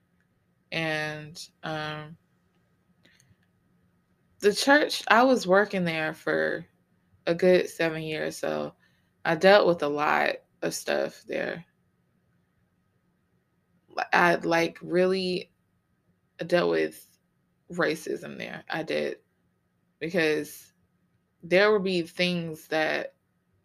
And 0.72 1.40
um, 1.62 2.16
the 4.40 4.54
church, 4.54 5.02
I 5.08 5.22
was 5.22 5.46
working 5.46 5.84
there 5.84 6.14
for 6.14 6.64
a 7.26 7.34
good 7.34 7.68
seven 7.68 8.02
years. 8.02 8.36
So 8.36 8.74
I 9.24 9.34
dealt 9.34 9.66
with 9.66 9.82
a 9.82 9.88
lot 9.88 10.36
of 10.62 10.74
stuff 10.74 11.22
there. 11.26 11.64
I 14.12 14.36
like 14.36 14.78
really 14.80 15.50
dealt 16.46 16.70
with 16.70 17.06
racism 17.72 18.38
there. 18.38 18.64
I 18.70 18.82
did 18.82 19.16
because 19.98 20.69
there 21.42 21.72
would 21.72 21.84
be 21.84 22.02
things 22.02 22.66
that 22.68 23.14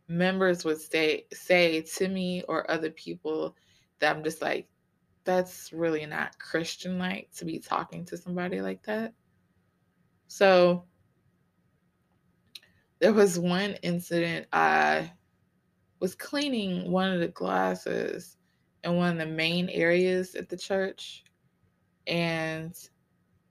members 0.08 0.64
would 0.64 0.80
say 0.80 1.26
say 1.34 1.82
to 1.82 2.08
me 2.08 2.44
or 2.48 2.70
other 2.70 2.92
people 2.92 3.56
that 4.00 4.16
I'm 4.16 4.24
just 4.24 4.42
like 4.42 4.68
that's 5.24 5.74
really 5.74 6.06
not 6.06 6.38
Christian 6.38 7.00
like 7.00 7.30
to 7.38 7.46
be 7.46 7.58
talking 7.60 8.06
to 8.06 8.18
somebody 8.18 8.62
like 8.62 8.84
that. 8.84 9.14
So 10.28 10.86
there 13.00 13.14
was 13.14 13.40
one 13.40 13.76
incident 13.82 14.48
I 14.54 15.12
was 16.00 16.16
cleaning 16.16 16.92
one 16.92 17.12
of 17.12 17.20
the 17.20 17.28
glasses 17.28 18.38
in 18.84 18.96
one 18.96 19.14
of 19.14 19.18
the 19.18 19.34
main 19.34 19.70
areas 19.70 20.36
at 20.36 20.50
the 20.50 20.58
church 20.58 21.24
and 22.06 22.76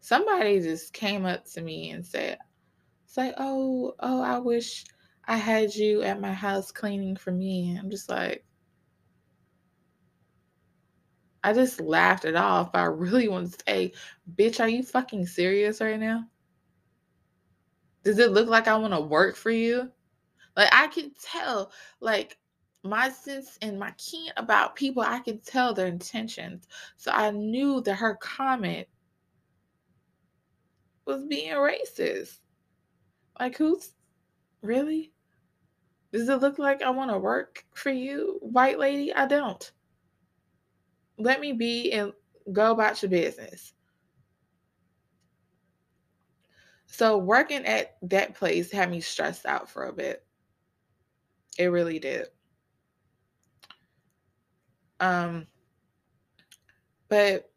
somebody 0.01 0.61
just 0.61 0.93
came 0.93 1.27
up 1.27 1.45
to 1.47 1.61
me 1.61 1.91
and 1.91 2.07
said 2.07 2.39
it's 3.15 3.17
like 3.17 3.35
oh 3.39 3.95
oh 4.01 4.21
i 4.23 4.37
wish 4.39 4.85
i 5.27 5.37
had 5.37 5.73
you 5.73 6.03
at 6.03 6.21
my 6.21 6.33
house 6.33 6.73
cleaning 6.73 7.15
for 7.15 7.31
me 7.31 7.79
i'm 7.79 7.89
just 7.89 8.09
like 8.09 8.45
i 11.45 11.53
just 11.53 11.81
laughed 11.81 12.25
it 12.25 12.35
off 12.35 12.71
i 12.75 12.83
really 12.83 13.29
want 13.29 13.53
to 13.53 13.59
say 13.69 13.93
bitch 14.35 14.59
are 14.59 14.69
you 14.69 14.83
fucking 14.83 15.25
serious 15.25 15.81
right 15.81 16.01
now 16.01 16.25
does 18.03 18.19
it 18.19 18.33
look 18.33 18.49
like 18.49 18.67
i 18.67 18.77
want 18.77 18.93
to 18.93 19.01
work 19.01 19.37
for 19.37 19.53
you 19.53 19.89
like 20.57 20.69
i 20.73 20.89
can 20.89 21.13
tell 21.23 21.71
like 22.01 22.37
my 22.83 23.11
sense 23.11 23.59
and 23.63 23.79
my 23.79 23.91
keen 23.97 24.31
about 24.37 24.77
people, 24.77 25.03
I 25.03 25.21
can 25.21 25.39
tell 25.39 25.73
their 25.73 25.87
intentions. 25.87 26.69
So 26.99 27.11
I 27.13 27.31
knew 27.31 27.81
that 27.81 27.95
her 27.95 28.15
comment 28.17 28.87
was 31.07 31.25
being 31.25 31.55
racist. 31.55 32.41
Like, 33.39 33.57
who's 33.57 33.93
really? 34.63 35.13
Does 36.13 36.29
it 36.29 36.41
look 36.41 36.59
like 36.59 36.83
I 36.83 36.91
want 36.91 37.11
to 37.11 37.19
work 37.19 37.65
for 37.75 37.91
you, 37.91 38.39
white 38.41 38.79
lady? 38.79 39.13
I 39.13 39.27
don't. 39.27 39.73
Let 41.19 41.41
me 41.41 41.53
be 41.53 41.93
and 41.93 42.13
go 42.53 42.73
about 42.73 43.03
your 43.03 43.11
business. 43.11 43.73
So, 46.87 47.19
working 47.19 47.65
at 47.67 47.97
that 48.03 48.35
place 48.37 48.71
had 48.71 48.91
me 48.91 49.01
stressed 49.01 49.47
out 49.47 49.69
for 49.69 49.87
a 49.87 49.93
bit. 49.93 50.25
It 51.59 51.67
really 51.67 51.99
did. 51.99 52.29
Um, 55.01 55.47
but 57.09 57.51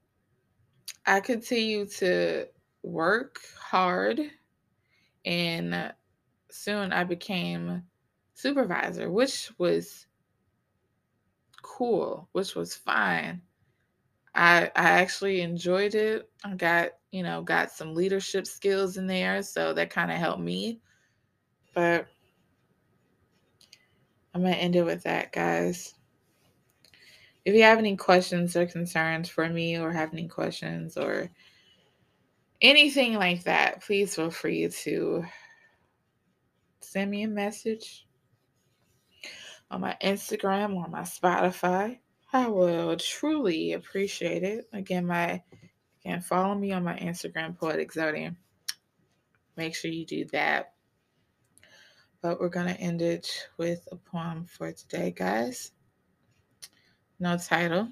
I 1.05 1.19
continue 1.19 1.85
to 1.85 2.47
work 2.83 3.39
hard, 3.59 4.19
and 5.27 5.93
soon 6.49 6.93
I 6.93 7.03
became 7.03 7.83
supervisor, 8.33 9.11
which 9.11 9.51
was 9.57 10.07
cool, 11.61 12.29
which 12.31 12.55
was 12.55 12.73
fine. 12.73 13.41
I 14.33 14.71
I 14.73 14.89
actually 15.01 15.41
enjoyed 15.41 15.95
it. 15.95 16.29
I 16.45 16.55
got, 16.55 16.91
you 17.11 17.23
know, 17.23 17.41
got 17.41 17.71
some 17.71 17.93
leadership 17.93 18.47
skills 18.47 18.95
in 18.95 19.05
there, 19.05 19.43
so 19.43 19.73
that 19.73 19.89
kind 19.89 20.11
of 20.11 20.17
helped 20.17 20.41
me. 20.41 20.79
But 21.73 22.07
I'm 24.33 24.41
going 24.41 24.53
to 24.53 24.59
end 24.59 24.77
it 24.77 24.83
with 24.83 25.03
that, 25.03 25.33
guys. 25.33 25.93
If 27.43 27.53
you 27.53 27.63
have 27.63 27.79
any 27.79 27.97
questions 27.97 28.55
or 28.55 28.65
concerns 28.65 29.27
for 29.27 29.49
me, 29.49 29.77
or 29.77 29.91
have 29.91 30.13
any 30.13 30.29
questions 30.29 30.95
or 30.95 31.29
anything 32.61 33.15
like 33.15 33.43
that, 33.43 33.81
please 33.81 34.15
feel 34.15 34.31
free 34.31 34.67
to 34.67 35.25
send 36.81 37.11
me 37.11 37.23
a 37.23 37.27
message 37.27 38.07
on 39.69 39.81
my 39.81 39.95
Instagram 40.01 40.75
or 40.75 40.87
my 40.87 41.01
Spotify. 41.01 41.99
I 42.33 42.47
will 42.47 42.97
truly 42.97 43.73
appreciate 43.73 44.43
it. 44.43 44.65
Again, 44.73 45.05
my 45.05 45.41
again, 46.01 46.21
follow 46.21 46.55
me 46.55 46.71
on 46.71 46.83
my 46.83 46.97
Instagram, 46.97 47.57
Poetic 47.57 47.93
Zodian. 47.93 48.37
Make 49.55 49.75
sure 49.75 49.91
you 49.91 50.05
do 50.05 50.25
that. 50.25 50.73
But 52.21 52.39
we're 52.39 52.49
gonna 52.49 52.71
end 52.71 53.01
it 53.01 53.29
with 53.57 53.87
a 53.91 53.95
poem 53.95 54.45
for 54.45 54.71
today, 54.71 55.11
guys 55.11 55.71
no 57.19 57.37
title. 57.37 57.89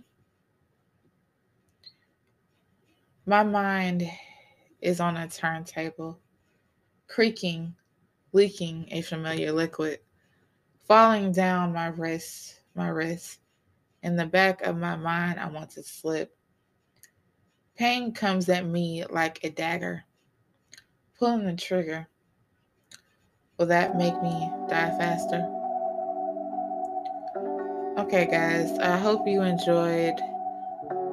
My 3.26 3.44
mind 3.44 4.08
is 4.82 5.00
on 5.00 5.18
a 5.18 5.28
turntable, 5.28 6.20
creaking, 7.08 7.76
leaking 8.34 8.88
a 8.92 9.02
familiar 9.02 9.52
liquid, 9.52 10.00
falling 10.88 11.32
down 11.32 11.74
my 11.74 11.88
wrist, 11.88 12.62
my 12.76 12.90
wrist. 12.90 13.40
In 14.04 14.16
the 14.16 14.26
back 14.26 14.62
of 14.62 14.78
my 14.78 14.96
mind, 14.96 15.40
I 15.40 15.48
want 15.48 15.72
to 15.72 15.84
slip. 15.84 16.36
Pain 17.76 18.14
comes 18.14 18.48
at 18.50 18.66
me 18.66 19.04
like 19.10 19.44
a 19.44 19.50
dagger. 19.50 20.06
Pulling 21.18 21.46
the 21.46 21.56
trigger. 21.56 22.08
Will 23.58 23.66
that 23.68 23.98
make 23.98 24.22
me 24.22 24.50
die 24.70 24.96
faster? 24.98 25.52
Okay, 27.98 28.28
guys, 28.30 28.78
I 28.80 28.98
hope 28.98 29.28
you 29.28 29.42
enjoyed 29.42 30.20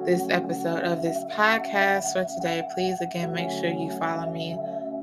this 0.05 0.23
episode 0.31 0.83
of 0.83 1.01
this 1.01 1.17
podcast 1.31 2.13
for 2.13 2.27
today. 2.35 2.63
Please, 2.75 3.01
again, 3.01 3.33
make 3.33 3.51
sure 3.51 3.71
you 3.71 3.89
follow 3.99 4.31
me 4.33 4.55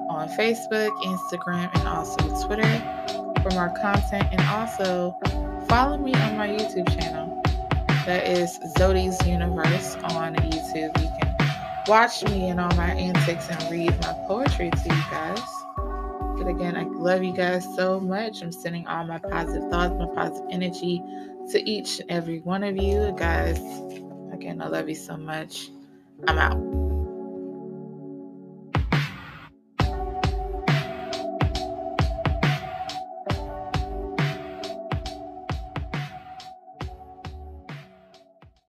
on 0.10 0.28
Facebook, 0.30 0.90
Instagram, 1.04 1.70
and 1.80 1.88
also 1.88 2.18
Twitter 2.46 2.64
for 3.42 3.52
more 3.52 3.74
content. 3.82 4.28
And 4.32 4.42
also 4.50 5.16
follow 5.70 5.98
me 5.98 6.14
on 6.14 6.38
my 6.38 6.50
YouTube 6.50 6.90
channel. 7.00 7.42
That 8.06 8.28
is 8.28 8.60
Zodi's 8.78 9.18
Universe 9.26 9.96
on 10.04 10.36
YouTube. 10.36 11.02
You 11.02 11.10
can 11.22 11.36
watch 11.88 12.24
me 12.26 12.50
and 12.50 12.60
all 12.60 12.76
my 12.76 12.92
antics 12.92 13.48
and 13.50 13.72
read 13.72 13.92
my 14.02 14.14
poetry 14.28 14.70
to 14.70 14.84
you 14.84 15.04
guys. 15.10 15.40
But 16.38 16.48
again, 16.48 16.76
I 16.76 16.84
love 16.84 17.24
you 17.24 17.34
guys 17.34 17.66
so 17.76 18.02
much. 18.02 18.42
I'm 18.42 18.52
sending 18.52 18.86
all 18.88 19.06
my 19.06 19.20
positive 19.20 19.70
thoughts, 19.70 19.94
my 19.98 20.08
positive 20.14 20.50
energy 20.52 21.02
to 21.52 21.70
each 21.70 22.02
and 22.02 22.12
every 22.12 22.40
one 22.42 22.64
of 22.64 22.76
you 22.76 23.14
guys. 23.18 23.60
Again, 24.40 24.62
I 24.62 24.68
love 24.70 24.88
you 24.88 24.96
so 24.96 25.18
much. 25.18 25.70
I'm 26.26 26.38
out. 26.38 26.89